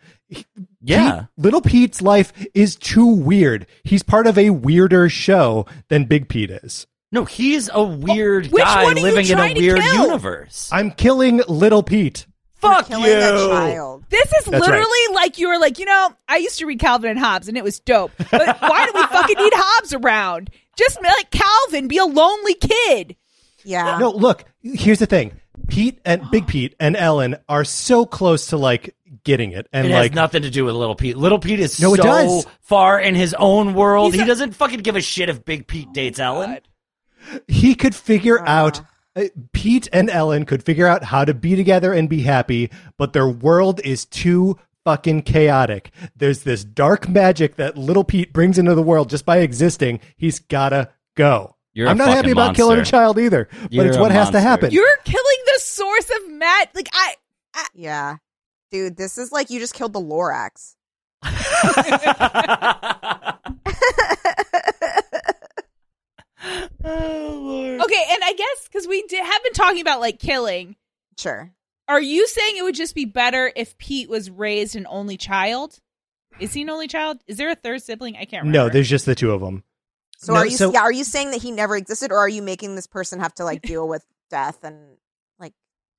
Yeah. 0.82 1.20
Pete- 1.20 1.28
little 1.38 1.60
Pete's 1.60 2.02
life 2.02 2.32
is 2.54 2.76
too 2.76 3.06
weird. 3.06 3.66
He's 3.84 4.02
part 4.02 4.26
of 4.26 4.36
a 4.38 4.50
weirder 4.50 5.08
show 5.08 5.66
than 5.88 6.04
Big 6.04 6.28
Pete 6.28 6.50
is. 6.50 6.86
No, 7.12 7.24
he's 7.24 7.68
a 7.72 7.82
weird 7.82 8.46
which 8.48 8.62
guy 8.62 8.84
one 8.84 8.94
are 8.96 8.98
you 8.98 9.04
living 9.04 9.26
in 9.28 9.38
a 9.38 9.52
weird 9.54 9.80
kill? 9.80 10.04
universe. 10.04 10.68
I'm 10.72 10.90
killing 10.92 11.40
little 11.48 11.82
Pete. 11.82 12.26
Fuck 12.54 12.90
you. 12.90 12.96
a 12.98 13.48
child. 13.48 14.04
This 14.10 14.26
is 14.26 14.44
That's 14.44 14.60
literally 14.66 15.14
like 15.14 15.38
you 15.38 15.48
were 15.48 15.58
like, 15.58 15.78
you 15.78 15.86
know, 15.86 16.10
I 16.28 16.36
used 16.36 16.58
to 16.58 16.66
read 16.66 16.78
Calvin 16.78 17.10
and 17.10 17.18
Hobbes 17.18 17.48
and 17.48 17.56
it 17.56 17.64
was 17.64 17.80
dope. 17.80 18.12
But 18.30 18.30
why 18.60 18.86
do 18.86 18.92
we 18.94 19.02
fucking 19.06 19.36
need 19.38 19.52
Hobbes 19.56 19.94
around? 19.94 20.50
Just 20.76 21.00
let 21.02 21.30
Calvin 21.30 21.88
be 21.88 21.96
a 21.98 22.04
lonely 22.04 22.54
kid. 22.54 23.16
Yeah. 23.64 23.98
No, 23.98 24.10
look, 24.10 24.44
here's 24.62 24.98
the 24.98 25.06
thing. 25.06 25.32
Pete 25.68 26.00
and 26.04 26.30
Big 26.30 26.46
Pete 26.48 26.74
and 26.78 26.96
Ellen 26.96 27.36
are 27.48 27.64
so 27.64 28.04
close 28.06 28.48
to 28.48 28.56
like 28.58 28.94
getting 29.24 29.52
it. 29.52 29.66
And 29.72 29.86
It 29.86 29.90
like 29.94 30.10
has 30.12 30.16
nothing 30.16 30.42
to 30.42 30.50
do 30.50 30.64
with 30.66 30.74
Little 30.74 30.94
Pete. 30.94 31.16
Little 31.16 31.38
Pete 31.38 31.60
is 31.60 31.80
No, 31.80 31.94
it 31.94 31.98
so 31.98 32.02
does. 32.02 32.46
far 32.60 33.00
in 33.00 33.14
his 33.14 33.34
own 33.34 33.74
world. 33.74 34.12
He's 34.12 34.20
he 34.20 34.24
a- 34.24 34.28
doesn't 34.28 34.52
fucking 34.52 34.80
give 34.80 34.96
a 34.96 35.00
shit 35.00 35.28
if 35.28 35.44
Big 35.44 35.66
Pete 35.66 35.92
dates 35.92 36.18
Ellen. 36.18 36.60
He 37.48 37.74
could 37.74 37.94
figure 37.94 38.46
out 38.46 38.80
uh, 39.16 39.24
Pete 39.52 39.88
and 39.92 40.08
Ellen 40.08 40.44
could 40.44 40.62
figure 40.62 40.86
out 40.86 41.04
how 41.04 41.24
to 41.24 41.34
be 41.34 41.56
together 41.56 41.92
and 41.92 42.08
be 42.08 42.22
happy, 42.22 42.70
but 42.96 43.12
their 43.12 43.28
world 43.28 43.80
is 43.84 44.04
too 44.04 44.56
fucking 44.84 45.22
chaotic. 45.22 45.90
There's 46.16 46.44
this 46.44 46.64
dark 46.64 47.08
magic 47.08 47.56
that 47.56 47.76
little 47.76 48.04
Pete 48.04 48.32
brings 48.32 48.58
into 48.58 48.74
the 48.74 48.82
world 48.82 49.10
just 49.10 49.26
by 49.26 49.38
existing. 49.38 50.00
He's 50.16 50.38
gotta 50.38 50.90
go. 51.16 51.56
You're 51.72 51.88
a 51.88 51.90
I'm 51.90 51.98
not 51.98 52.08
happy 52.08 52.28
fucking 52.28 52.32
about 52.32 52.56
killing 52.56 52.80
a 52.80 52.84
child 52.84 53.18
either, 53.18 53.48
but 53.62 53.72
You're 53.72 53.86
it's 53.86 53.98
what 53.98 54.12
has 54.12 54.30
to 54.30 54.40
happen. 54.40 54.70
You're 54.70 54.96
killing 55.04 55.36
the 55.46 55.60
source 55.60 56.10
of 56.10 56.30
Matt. 56.30 56.70
Like 56.74 56.88
I, 56.92 57.14
Yeah. 57.74 58.16
Dude, 58.70 58.96
this 58.96 59.18
is 59.18 59.32
like 59.32 59.50
you 59.50 59.58
just 59.58 59.74
killed 59.74 59.92
the 59.92 60.00
Lorax. 60.00 60.76
oh, 66.90 67.38
Lord. 67.42 67.80
okay, 67.82 68.04
and 68.10 68.22
I 68.24 68.32
guess 68.36 68.68
because 68.68 68.86
we 68.86 69.02
did, 69.02 69.24
have 69.24 69.42
been 69.42 69.52
talking 69.52 69.80
about 69.80 70.00
like 70.00 70.18
killing. 70.18 70.76
Sure. 71.18 71.50
Are 71.88 72.00
you 72.00 72.26
saying 72.28 72.56
it 72.56 72.62
would 72.62 72.74
just 72.76 72.94
be 72.94 73.04
better 73.04 73.52
if 73.56 73.76
Pete 73.78 74.08
was 74.08 74.30
raised 74.30 74.76
an 74.76 74.86
only 74.88 75.16
child? 75.16 75.78
Is 76.38 76.52
he 76.52 76.62
an 76.62 76.70
only 76.70 76.86
child? 76.88 77.18
Is 77.26 77.36
there 77.36 77.50
a 77.50 77.54
third 77.56 77.82
sibling? 77.82 78.14
I 78.16 78.24
can't 78.24 78.44
remember. 78.44 78.58
no, 78.58 78.68
there's 78.68 78.88
just 78.88 79.06
the 79.06 79.14
two 79.16 79.32
of 79.32 79.40
them. 79.40 79.64
So 80.18 80.32
No, 80.34 80.40
are 80.40 80.46
you 80.46 80.56
so- 80.56 80.72
yeah, 80.72 80.82
are 80.82 80.92
you 80.92 81.04
saying 81.04 81.32
that 81.32 81.42
he 81.42 81.50
never 81.50 81.76
existed 81.76 82.12
or 82.12 82.18
are 82.18 82.28
you 82.28 82.42
making 82.42 82.76
this 82.76 82.86
person 82.86 83.20
have 83.20 83.34
to 83.34 83.44
like 83.44 83.62
deal 83.62 83.88
with 83.88 84.04
death 84.30 84.62
and 84.62 84.96
like 85.38 85.52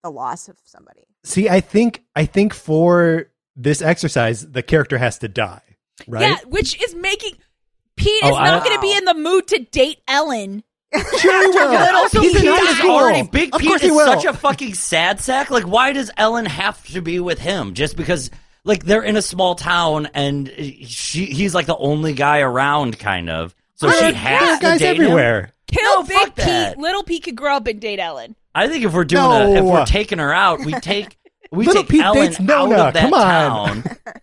the 0.04 0.10
loss 0.10 0.48
of 0.48 0.58
somebody? 0.64 1.08
See, 1.24 1.50
I 1.50 1.60
think 1.60 2.04
I 2.16 2.26
think 2.26 2.54
for 2.54 3.28
this 3.56 3.82
exercise, 3.82 4.50
the 4.50 4.64
character 4.64 4.98
has 4.98 5.18
to 5.20 5.28
die, 5.28 5.62
right? 6.08 6.22
Yeah, 6.22 6.38
which 6.48 6.82
is 6.82 6.96
making 6.96 7.34
Pete 7.98 8.22
Oh, 8.24 8.30
is 8.30 8.38
not 8.38 8.64
going 8.64 8.76
to 8.78 8.82
be 8.82 8.96
in 8.96 9.06
the 9.06 9.14
mood 9.14 9.48
to 9.50 9.60
date 9.60 10.00
Ellen. 10.08 10.64
Sure 10.94 11.42
he 11.44 11.48
will. 11.58 11.72
And 11.72 11.96
also, 11.96 12.22
He's 12.22 12.34
Pete 12.34 12.44
in 12.46 12.54
high 12.54 12.74
school. 12.74 12.92
already 12.92 13.24
Big 13.24 13.54
Of 13.56 13.62
Pete 13.62 13.70
course 13.70 13.84
is 13.84 13.96
such 13.96 14.26
a 14.26 14.34
fucking 14.34 14.74
sad 14.74 15.20
sack. 15.22 15.50
Like, 15.50 15.64
why 15.66 15.94
does 15.94 16.12
Ellen 16.18 16.46
have 16.46 16.84
to 16.88 17.02
be 17.02 17.20
with 17.20 17.40
him? 17.40 17.74
Just 17.74 17.96
because, 17.96 18.30
like, 18.66 18.84
they're 18.84 19.02
in 19.04 19.16
a 19.16 19.22
small 19.22 19.56
town 19.56 20.08
and 20.14 20.50
she 20.86 21.26
he's 21.26 21.56
like 21.56 21.66
the 21.66 21.78
only 21.78 22.14
guy 22.14 22.40
around, 22.40 23.00
kind 23.00 23.30
of. 23.30 23.56
So 23.76 23.88
There 23.88 24.00
she 24.00 24.06
are- 24.06 24.14
has 24.14 24.40
there 24.42 24.52
are 24.54 24.58
to 24.58 24.62
guys 24.64 24.80
date 24.80 24.96
him. 24.98 25.02
everywhere. 25.04 25.52
Kill 25.68 26.02
No, 26.02 26.04
Big 26.04 26.26
Pete. 26.36 26.36
that. 26.46 26.78
Little 26.78 27.04
Pete 27.04 27.24
could 27.24 27.36
grow 27.38 27.56
up 27.56 27.68
and 27.68 27.80
date 27.80 28.00
Ellen. 28.00 28.36
I 28.54 28.68
think 28.68 28.84
if 28.84 28.94
we're 28.94 29.06
doing 29.06 29.24
a, 29.24 29.54
if 29.56 29.64
we're 29.64 29.86
taking 29.86 30.20
her 30.20 30.34
out, 30.34 30.60
we 30.66 30.74
take 30.74 31.18
we 31.54 31.66
Little 31.66 31.84
take 31.84 31.90
Pete 31.92 32.02
Ellen 32.04 32.26
dates 32.28 32.40
Nona. 32.42 32.76
out 32.76 32.88
of 32.90 32.94
that 32.96 33.02
Come 33.04 33.14
on. 33.14 33.84
town. 33.84 33.98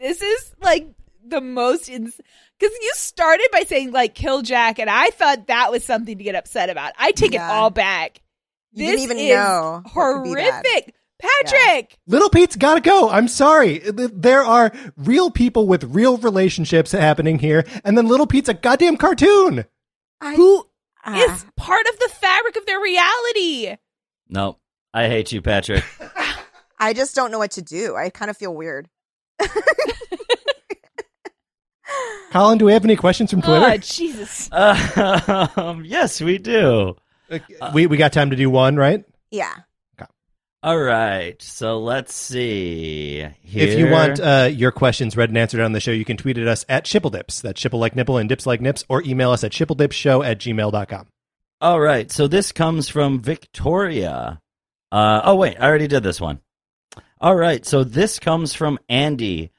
This 0.00 0.20
is 0.20 0.54
like 0.60 0.86
the 1.26 1.40
most 1.40 1.88
ins 1.88 2.20
because 2.58 2.74
you 2.80 2.92
started 2.94 3.48
by 3.52 3.60
saying 3.62 3.92
like 3.92 4.14
kill 4.14 4.42
Jack, 4.42 4.78
and 4.78 4.88
I 4.90 5.10
thought 5.10 5.46
that 5.48 5.70
was 5.70 5.84
something 5.84 6.18
to 6.18 6.24
get 6.24 6.34
upset 6.34 6.70
about. 6.70 6.92
I 6.98 7.12
take 7.12 7.32
Yeah. 7.32 7.48
it 7.48 7.54
all 7.54 7.70
back. 7.70 8.20
You 8.72 8.86
this 8.86 9.00
didn't 9.02 9.18
even 9.18 9.18
is 9.18 9.34
know 9.36 9.82
what 9.92 10.14
could 10.14 10.24
be 10.24 10.34
bad. 10.34 10.52
horrific. 10.64 10.94
Patrick, 11.20 11.96
Little 12.08 12.28
Pete's 12.28 12.56
got 12.56 12.74
to 12.74 12.80
go. 12.80 13.08
I'm 13.08 13.28
sorry. 13.28 13.78
There 13.78 14.42
are 14.42 14.72
real 14.96 15.30
people 15.30 15.66
with 15.66 15.84
real 15.84 16.18
relationships 16.18 16.90
happening 16.92 17.38
here, 17.38 17.64
and 17.84 17.96
then 17.96 18.08
Little 18.08 18.26
Pete's 18.26 18.48
a 18.48 18.54
goddamn 18.54 18.96
cartoon. 18.98 19.64
I, 20.20 20.34
who 20.34 20.58
is 20.60 20.64
Ah. 21.06 21.44
part 21.56 21.86
of 21.86 21.98
the 21.98 22.08
fabric 22.14 22.56
of 22.56 22.66
their 22.66 22.80
reality. 22.80 23.76
No, 24.28 24.58
I 24.92 25.06
hate 25.08 25.30
you, 25.32 25.40
Patrick. 25.40 25.84
I 26.78 26.92
just 26.92 27.14
don't 27.14 27.30
know 27.30 27.38
what 27.38 27.52
to 27.52 27.62
do. 27.62 27.94
I 27.96 28.10
kind 28.10 28.30
of 28.30 28.36
feel 28.36 28.54
weird. 28.54 28.90
Colin, 32.32 32.58
do 32.58 32.64
we 32.64 32.72
have 32.72 32.84
any 32.84 32.96
questions 32.96 33.30
from 33.30 33.42
Twitter? 33.42 33.64
Oh, 33.64 33.76
Jesus. 33.76 34.48
um, 34.52 35.84
yes, 35.84 36.20
we 36.20 36.38
do. 36.38 36.96
we 37.72 37.86
we 37.86 37.96
got 37.96 38.12
time 38.12 38.30
to 38.30 38.36
do 38.36 38.50
one, 38.50 38.76
right? 38.76 39.04
Yeah. 39.30 39.54
All 40.64 40.78
right, 40.78 41.40
so 41.42 41.78
let's 41.78 42.14
see. 42.14 43.22
If 43.44 43.78
you 43.78 43.90
want 43.90 44.18
uh, 44.18 44.48
your 44.50 44.72
questions 44.72 45.14
read 45.14 45.28
and 45.28 45.36
answered 45.36 45.60
on 45.60 45.72
the 45.72 45.80
show, 45.80 45.90
you 45.90 46.06
can 46.06 46.16
tweet 46.16 46.38
at 46.38 46.48
us 46.48 46.64
at 46.70 46.86
Shippledips. 46.86 47.42
That's 47.42 47.60
shipple 47.60 47.78
like 47.78 47.94
nipple 47.94 48.16
and 48.16 48.30
dips 48.30 48.46
like 48.46 48.62
nips, 48.62 48.82
or 48.88 49.02
email 49.02 49.30
us 49.30 49.44
at 49.44 49.52
shippledipshow 49.52 50.24
at 50.24 50.38
gmail.com. 50.38 51.06
All 51.60 51.78
right, 51.78 52.10
so 52.10 52.28
this 52.28 52.50
comes 52.50 52.88
from 52.88 53.20
Victoria. 53.20 54.40
Uh, 54.90 55.20
oh, 55.24 55.34
wait, 55.34 55.58
I 55.60 55.66
already 55.66 55.86
did 55.86 56.02
this 56.02 56.18
one. 56.18 56.40
All 57.20 57.36
right, 57.36 57.66
so 57.66 57.84
this 57.84 58.18
comes 58.18 58.54
from 58.54 58.78
Andy. 58.88 59.50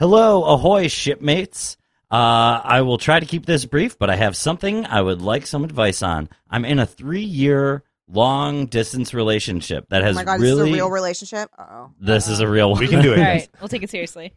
Hello, 0.00 0.44
ahoy, 0.44 0.86
shipmates. 0.86 1.76
Uh, 2.08 2.60
I 2.62 2.82
will 2.82 2.98
try 2.98 3.18
to 3.18 3.26
keep 3.26 3.46
this 3.46 3.64
brief, 3.64 3.98
but 3.98 4.08
I 4.08 4.14
have 4.14 4.36
something 4.36 4.86
I 4.86 5.02
would 5.02 5.20
like 5.20 5.44
some 5.44 5.64
advice 5.64 6.04
on. 6.04 6.28
I'm 6.48 6.64
in 6.64 6.78
a 6.78 6.86
three 6.86 7.24
year 7.24 7.82
long 8.06 8.66
distance 8.66 9.12
relationship 9.12 9.88
that 9.88 10.04
has 10.04 10.14
oh 10.14 10.20
my 10.20 10.24
god, 10.24 10.40
really. 10.40 10.50
this 10.50 10.68
is 10.68 10.70
a 10.70 10.72
real 10.72 10.90
relationship. 10.90 11.50
Oh. 11.58 11.90
This 11.98 12.28
is 12.28 12.38
a 12.38 12.46
real 12.46 12.70
one. 12.70 12.78
We 12.78 12.86
can 12.86 13.02
do 13.02 13.12
it. 13.12 13.18
All 13.18 13.24
right, 13.24 13.48
we'll 13.60 13.68
take 13.68 13.82
it 13.82 13.90
seriously. 13.90 14.32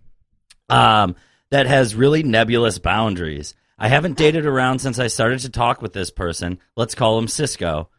um, 0.70 1.16
that 1.52 1.68
has 1.68 1.94
really 1.94 2.24
nebulous 2.24 2.80
boundaries. 2.80 3.54
I 3.78 3.88
haven't 3.88 4.18
dated 4.18 4.48
around 4.48 4.80
since 4.80 4.98
I 4.98 5.08
started 5.08 5.42
to 5.42 5.52
talk 5.52 5.80
with 5.80 5.94
this 5.94 6.10
person. 6.10 6.58
Let's 6.76 6.96
call 6.96 7.20
him 7.20 7.28
Cisco. 7.28 7.90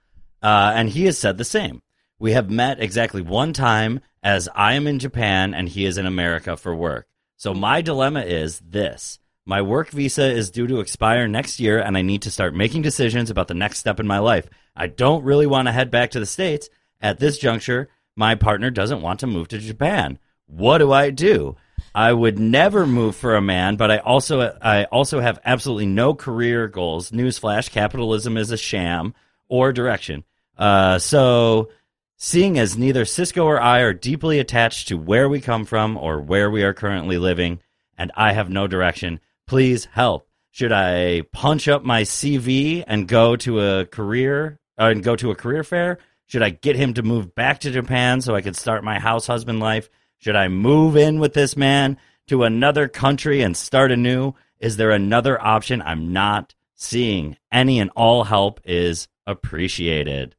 Uh, 0.42 0.72
and 0.74 0.88
he 0.88 1.04
has 1.04 1.16
said 1.16 1.38
the 1.38 1.44
same. 1.44 1.80
We 2.18 2.32
have 2.32 2.50
met 2.50 2.80
exactly 2.80 3.22
one 3.22 3.52
time 3.52 4.00
as 4.20 4.48
I 4.52 4.74
am 4.74 4.88
in 4.88 4.98
Japan 4.98 5.54
and 5.54 5.68
he 5.68 5.84
is 5.84 5.96
in 5.96 6.06
America 6.06 6.56
for 6.56 6.74
work. 6.74 7.06
So 7.42 7.52
my 7.52 7.82
dilemma 7.82 8.20
is 8.20 8.60
this. 8.60 9.18
My 9.44 9.62
work 9.62 9.90
visa 9.90 10.30
is 10.30 10.52
due 10.52 10.68
to 10.68 10.78
expire 10.78 11.26
next 11.26 11.58
year 11.58 11.80
and 11.80 11.98
I 11.98 12.02
need 12.02 12.22
to 12.22 12.30
start 12.30 12.54
making 12.54 12.82
decisions 12.82 13.30
about 13.30 13.48
the 13.48 13.54
next 13.54 13.80
step 13.80 13.98
in 13.98 14.06
my 14.06 14.20
life. 14.20 14.48
I 14.76 14.86
don't 14.86 15.24
really 15.24 15.48
want 15.48 15.66
to 15.66 15.72
head 15.72 15.90
back 15.90 16.12
to 16.12 16.20
the 16.20 16.24
States. 16.24 16.70
At 17.00 17.18
this 17.18 17.38
juncture, 17.38 17.88
my 18.14 18.36
partner 18.36 18.70
doesn't 18.70 19.02
want 19.02 19.18
to 19.20 19.26
move 19.26 19.48
to 19.48 19.58
Japan. 19.58 20.20
What 20.46 20.78
do 20.78 20.92
I 20.92 21.10
do? 21.10 21.56
I 21.92 22.12
would 22.12 22.38
never 22.38 22.86
move 22.86 23.16
for 23.16 23.34
a 23.34 23.42
man, 23.42 23.74
but 23.74 23.90
I 23.90 23.98
also 23.98 24.56
I 24.62 24.84
also 24.84 25.18
have 25.18 25.40
absolutely 25.44 25.86
no 25.86 26.14
career 26.14 26.68
goals. 26.68 27.10
Newsflash: 27.10 27.72
capitalism 27.72 28.36
is 28.36 28.52
a 28.52 28.56
sham 28.56 29.14
or 29.48 29.72
direction. 29.72 30.22
Uh, 30.56 31.00
so, 31.00 31.70
seeing 32.24 32.56
as 32.56 32.78
neither 32.78 33.04
Cisco 33.04 33.44
or 33.44 33.60
I 33.60 33.80
are 33.80 33.92
deeply 33.92 34.38
attached 34.38 34.86
to 34.86 34.96
where 34.96 35.28
we 35.28 35.40
come 35.40 35.64
from 35.64 35.96
or 35.96 36.20
where 36.20 36.48
we 36.48 36.62
are 36.62 36.72
currently 36.72 37.18
living, 37.18 37.58
and 37.98 38.12
I 38.14 38.32
have 38.32 38.48
no 38.48 38.68
direction, 38.68 39.18
please 39.48 39.86
help. 39.86 40.28
Should 40.52 40.70
I 40.70 41.22
punch 41.32 41.66
up 41.66 41.82
my 41.82 42.02
CV 42.02 42.84
and 42.86 43.08
go 43.08 43.34
to 43.36 43.58
a 43.58 43.86
career 43.86 44.60
uh, 44.78 44.84
and 44.84 45.02
go 45.02 45.16
to 45.16 45.32
a 45.32 45.34
career 45.34 45.64
fair? 45.64 45.98
Should 46.26 46.44
I 46.44 46.50
get 46.50 46.76
him 46.76 46.94
to 46.94 47.02
move 47.02 47.34
back 47.34 47.58
to 47.60 47.72
Japan 47.72 48.20
so 48.20 48.36
I 48.36 48.40
could 48.40 48.54
start 48.54 48.84
my 48.84 49.00
house 49.00 49.26
husband 49.26 49.58
life? 49.58 49.90
Should 50.18 50.36
I 50.36 50.46
move 50.46 50.96
in 50.96 51.18
with 51.18 51.34
this 51.34 51.56
man 51.56 51.98
to 52.28 52.44
another 52.44 52.86
country 52.86 53.42
and 53.42 53.56
start 53.56 53.90
anew? 53.90 54.34
Is 54.60 54.76
there 54.76 54.92
another 54.92 55.42
option 55.42 55.82
I'm 55.82 56.12
not 56.12 56.54
seeing? 56.76 57.36
Any 57.50 57.80
and 57.80 57.90
all 57.96 58.22
help 58.22 58.60
is 58.64 59.08
appreciated. 59.26 60.36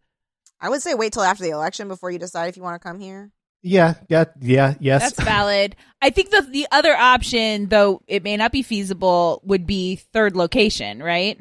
I 0.64 0.70
would 0.70 0.82
say 0.82 0.94
wait 0.94 1.12
till 1.14 1.22
after 1.24 1.44
the 1.44 1.50
election 1.50 1.90
before 1.90 2.10
you 2.10 2.18
decide 2.18 2.48
if 2.48 2.56
you 2.58 2.64
want 2.64 2.82
to 2.82 2.88
come 2.88 3.00
here. 3.00 3.32
Yeah, 3.62 3.96
yeah, 4.10 4.26
yeah, 4.42 4.76
yes. 4.80 5.02
That's 5.02 5.22
valid. 5.22 5.76
I 6.02 6.10
think 6.10 6.32
the 6.32 6.42
the 6.42 6.68
other 6.72 6.96
option, 6.96 7.68
though 7.68 8.02
it 8.08 8.24
may 8.24 8.36
not 8.38 8.52
be 8.52 8.62
feasible, 8.62 9.42
would 9.44 9.66
be 9.68 9.98
third 9.98 10.36
location, 10.36 11.04
right? 11.04 11.38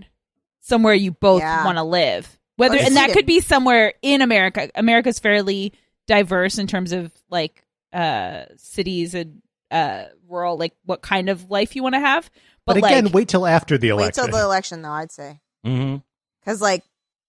Somewhere 0.60 0.94
you 0.94 1.12
both 1.12 1.40
Yeah. 1.40 1.64
want 1.64 1.78
to 1.78 1.84
live. 1.84 2.38
Whether 2.56 2.78
and 2.78 2.96
that 2.96 3.12
could 3.12 3.26
be 3.26 3.40
somewhere 3.40 3.94
in 4.02 4.22
America. 4.22 4.70
America's 4.74 5.18
fairly 5.18 5.72
diverse 6.06 6.58
in 6.58 6.66
terms 6.66 6.92
of 6.92 7.12
like 7.30 7.64
uh 7.92 8.44
cities 8.56 9.14
and 9.14 9.40
uh 9.70 10.04
rural 10.28 10.56
like 10.56 10.74
what 10.84 11.00
kind 11.02 11.28
of 11.28 11.50
life 11.50 11.74
you 11.76 11.82
want 11.82 11.94
to 11.94 12.00
have. 12.00 12.30
but 12.66 12.74
But, 12.74 12.84
again, 12.88 13.04
like, 13.06 13.14
wait 13.14 13.28
till 13.28 13.46
after 13.46 13.78
the 13.78 13.88
election. 13.88 14.22
Wait 14.22 14.30
till 14.30 14.38
the 14.38 14.44
election, 14.44 14.82
though. 14.82 14.90
I'd 14.90 15.12
say 15.12 15.40
hmm 15.64 15.96
because, 16.40 16.60
like, 16.60 16.84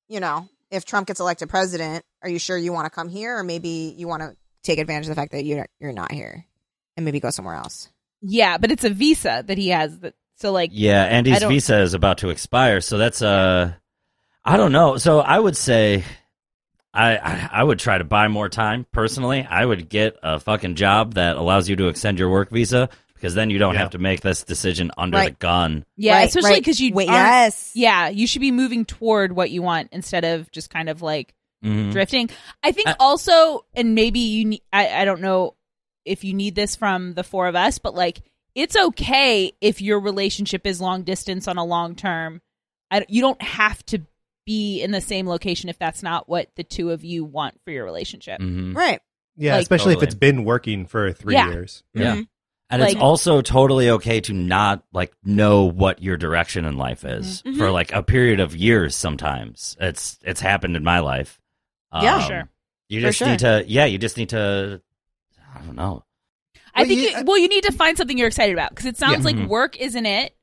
you 0.07 0.19
know, 0.19 0.47
if 0.73 0.85
Trump 0.85 1.07
gets 1.07 1.19
elected 1.19 1.49
president, 1.49 2.03
are 2.21 2.29
you 2.29 2.39
sure 2.39 2.57
you 2.57 2.73
want 2.73 2.85
to 2.85 2.89
come 2.89 3.09
here, 3.09 3.37
or 3.37 3.43
maybe 3.43 3.93
you 3.97 4.07
want 4.07 4.23
to 4.23 4.35
take 4.63 4.79
advantage 4.79 5.05
of 5.05 5.09
the 5.09 5.15
fact 5.15 5.31
that 5.31 5.45
you're 5.45 5.67
you're 5.79 5.93
not 5.93 6.11
here 6.11 6.45
and 6.97 7.05
maybe 7.05 7.19
go 7.19 7.29
somewhere 7.29 7.55
else? 7.55 7.89
yeah, 8.23 8.57
but 8.57 8.71
it's 8.71 8.83
a 8.83 8.89
visa 8.89 9.43
that 9.45 9.57
he 9.57 9.69
has 9.69 9.99
that 9.99 10.15
so 10.37 10.51
like 10.51 10.71
Yeah, 10.73 11.03
Andy's 11.03 11.43
visa 11.43 11.81
is 11.81 11.93
about 11.93 12.19
to 12.19 12.29
expire, 12.29 12.81
so 12.81 12.97
that's 12.97 13.21
uh, 13.21 13.73
I 14.43 14.57
don't 14.57 14.71
know. 14.71 14.97
So 14.97 15.19
I 15.19 15.37
would 15.37 15.55
say, 15.57 16.03
I, 16.93 17.17
I 17.17 17.49
I 17.51 17.63
would 17.63 17.79
try 17.79 17.97
to 17.97 18.03
buy 18.03 18.27
more 18.29 18.49
time. 18.49 18.85
Personally, 18.91 19.45
I 19.47 19.65
would 19.65 19.89
get 19.89 20.17
a 20.23 20.39
fucking 20.39 20.75
job 20.75 21.15
that 21.15 21.35
allows 21.35 21.69
you 21.69 21.75
to 21.77 21.87
extend 21.87 22.17
your 22.17 22.29
work 22.29 22.49
visa 22.49 22.89
because 23.23 23.35
then 23.35 23.49
you 23.49 23.57
don't 23.57 23.75
Yeah. 23.75 23.79
have 23.79 23.91
to 23.91 23.99
make 23.99 24.19
this 24.19 24.43
decision 24.43 24.91
under 24.97 25.17
the 25.17 25.31
gun. 25.31 25.85
yeah, 25.95 26.17
Right, 26.17 26.27
especially 26.27 26.49
right. 26.51 26.59
because 26.61 26.81
you 26.81 26.93
wait. 26.93 27.07
Yes. 27.07 27.71
yeah, 27.73 28.09
you 28.09 28.27
should 28.27 28.41
be 28.41 28.51
moving 28.51 28.83
toward 28.83 29.31
what 29.33 29.49
you 29.49 29.61
want 29.61 29.87
instead 29.93 30.25
of 30.25 30.51
just 30.51 30.69
kind 30.69 30.89
of 30.89 31.01
like 31.01 31.33
Mhm. 31.63 31.93
drifting. 31.93 32.29
I 32.61 32.73
think 32.73 32.89
Uh, 32.89 32.95
also, 32.99 33.65
and 33.73 33.95
maybe 33.95 34.19
you 34.19 34.43
need, 34.43 34.61
I, 34.73 34.89
I 34.89 35.05
don't 35.05 35.21
know 35.21 35.55
if 36.03 36.25
you 36.25 36.33
need 36.33 36.55
this 36.55 36.75
from 36.75 37.13
the 37.13 37.23
four 37.23 37.47
of 37.47 37.55
us, 37.55 37.77
but 37.77 37.95
like, 37.95 38.19
it's 38.55 38.75
okay 38.75 39.53
if 39.61 39.81
your 39.81 40.01
relationship 40.01 40.67
is 40.67 40.81
long 40.81 41.03
distance 41.03 41.47
on 41.47 41.57
a 41.57 41.63
long 41.63 41.95
term. 41.95 42.41
I, 42.91 43.05
you 43.07 43.21
don't 43.21 43.41
have 43.41 43.85
to 43.85 44.01
be 44.45 44.81
in 44.81 44.91
the 44.91 44.99
same 44.99 45.27
location 45.29 45.69
if 45.69 45.79
that's 45.79 46.03
not 46.03 46.27
what 46.27 46.49
the 46.57 46.63
two 46.65 46.91
of 46.91 47.05
you 47.05 47.23
want 47.23 47.57
for 47.63 47.71
your 47.71 47.85
relationship. 47.85 48.41
Mhm. 48.41 48.75
Right. 48.75 48.99
yeah, 49.37 49.53
like- 49.53 49.61
especially 49.63 49.93
if 49.93 50.03
it's 50.03 50.13
been 50.13 50.43
working 50.43 50.85
for 50.85 51.11
three 51.13 51.33
Yeah. 51.33 51.49
years. 51.49 51.83
Yeah. 51.95 52.17
Mhm. 52.17 52.27
And 52.73 52.83
it's 52.83 52.95
also 52.95 53.41
totally 53.41 53.89
okay 53.91 54.21
to 54.21 54.33
not 54.33 54.83
like 54.93 55.13
know 55.23 55.63
what 55.65 56.01
your 56.01 56.17
direction 56.17 56.65
in 56.65 56.77
life 56.77 57.03
is 57.05 57.41
Mhm. 57.43 57.57
for 57.57 57.71
like 57.71 57.91
a 57.93 58.01
period 58.03 58.39
of 58.39 58.55
years 58.55 58.95
sometimes. 58.95 59.75
It's 59.79 60.17
it's 60.23 60.41
happened 60.41 60.75
in 60.75 60.83
my 60.83 60.99
life. 60.99 61.39
Yeah. 61.93 62.15
Um, 62.15 62.21
Sure. 62.27 62.49
You 62.89 63.01
just 63.01 63.17
sure. 63.19 63.27
need 63.29 63.39
to 63.39 63.63
yeah, 63.67 63.85
you 63.85 63.97
just 63.97 64.17
need 64.17 64.29
to 64.29 64.81
I 65.55 65.59
don't 65.61 65.75
know. 65.75 66.03
I 66.75 66.81
Well, 66.81 66.87
think 66.89 67.01
yeah, 67.11 67.19
you, 67.19 67.25
well, 67.25 67.37
you 67.37 67.47
need 67.47 67.63
to 67.65 67.71
find 67.71 67.95
something 67.97 68.17
you're 68.17 68.27
excited 68.27 68.53
about 68.53 68.69
because 68.71 68.85
it 68.87 68.97
sounds 68.97 69.19
Yeah. 69.19 69.25
like 69.25 69.35
Mhm. 69.35 69.47
work 69.47 69.77
isn't 69.79 70.05
it. 70.05 70.35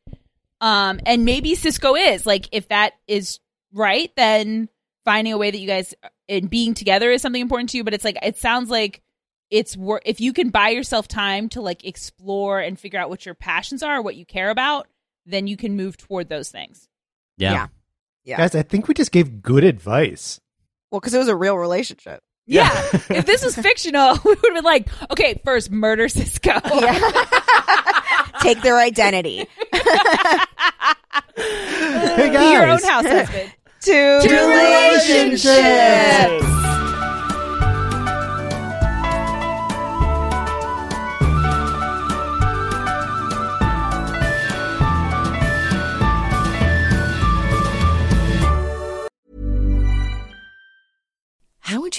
Um, 0.61 1.01
and 1.07 1.25
maybe 1.25 1.55
Cisco 1.55 1.95
is 1.97 2.27
like 2.27 2.49
if 2.53 2.69
that 2.69 2.93
is 3.09 3.41
right, 3.73 4.11
then 4.17 4.69
finding 5.05 5.33
a 5.33 5.39
way 5.39 5.51
that 5.51 5.59
you 5.59 5.67
guys 5.67 5.95
and 6.29 6.49
being 6.51 6.75
together 6.75 7.11
is 7.11 7.23
something 7.23 7.41
important 7.43 7.71
to 7.71 7.77
you. 7.79 7.85
But 7.85 7.95
it's 7.95 8.05
like 8.05 8.19
it 8.23 8.37
sounds 8.39 8.71
like 8.71 9.01
it's 9.51 9.77
work 9.77 10.03
if 10.05 10.21
you 10.21 10.33
can 10.33 10.51
buy 10.51 10.71
yourself 10.71 11.09
time 11.09 11.49
to 11.51 11.61
like 11.61 11.85
explore 11.85 12.61
and 12.61 12.79
figure 12.79 13.01
out 13.01 13.11
what 13.11 13.27
your 13.27 13.35
passions 13.35 13.83
are, 13.83 14.01
what 14.01 14.17
you 14.17 14.25
care 14.25 14.51
about, 14.51 14.87
then 15.27 15.47
you 15.47 15.57
can 15.57 15.77
move 15.77 15.97
toward 15.97 16.29
those 16.29 16.51
things. 16.51 16.89
Yeah. 17.37 17.53
Yeah. 17.53 17.67
Yeah. 18.25 18.37
Guys, 18.37 18.55
I 18.55 18.63
think 18.63 18.87
we 18.87 18.95
just 18.95 19.13
gave 19.13 19.43
good 19.43 19.65
advice. 19.65 20.41
Well, 20.91 21.01
because 21.01 21.15
it 21.15 21.19
was 21.19 21.29
a 21.29 21.37
real 21.37 21.57
relationship. 21.57 22.23
Yeah. 22.47 22.71
if 23.11 23.27
this 23.27 23.45
was 23.45 23.57
fictional, 23.57 24.19
we 24.25 24.31
would 24.31 24.39
have 24.45 24.55
been 24.55 24.65
like, 24.65 24.89
okay, 25.11 25.41
first 25.45 25.71
murder 25.71 26.09
Cisco. 26.09 26.53
Take 28.41 28.63
their 28.63 28.79
identity. 28.79 29.47
Hey 31.37 32.29
Be 32.29 32.53
your 32.53 32.67
own 32.67 32.83
house 32.83 33.07
husband. 33.07 33.53
Two, 33.81 34.21
relationships. 34.23 35.45
How 35.47 36.60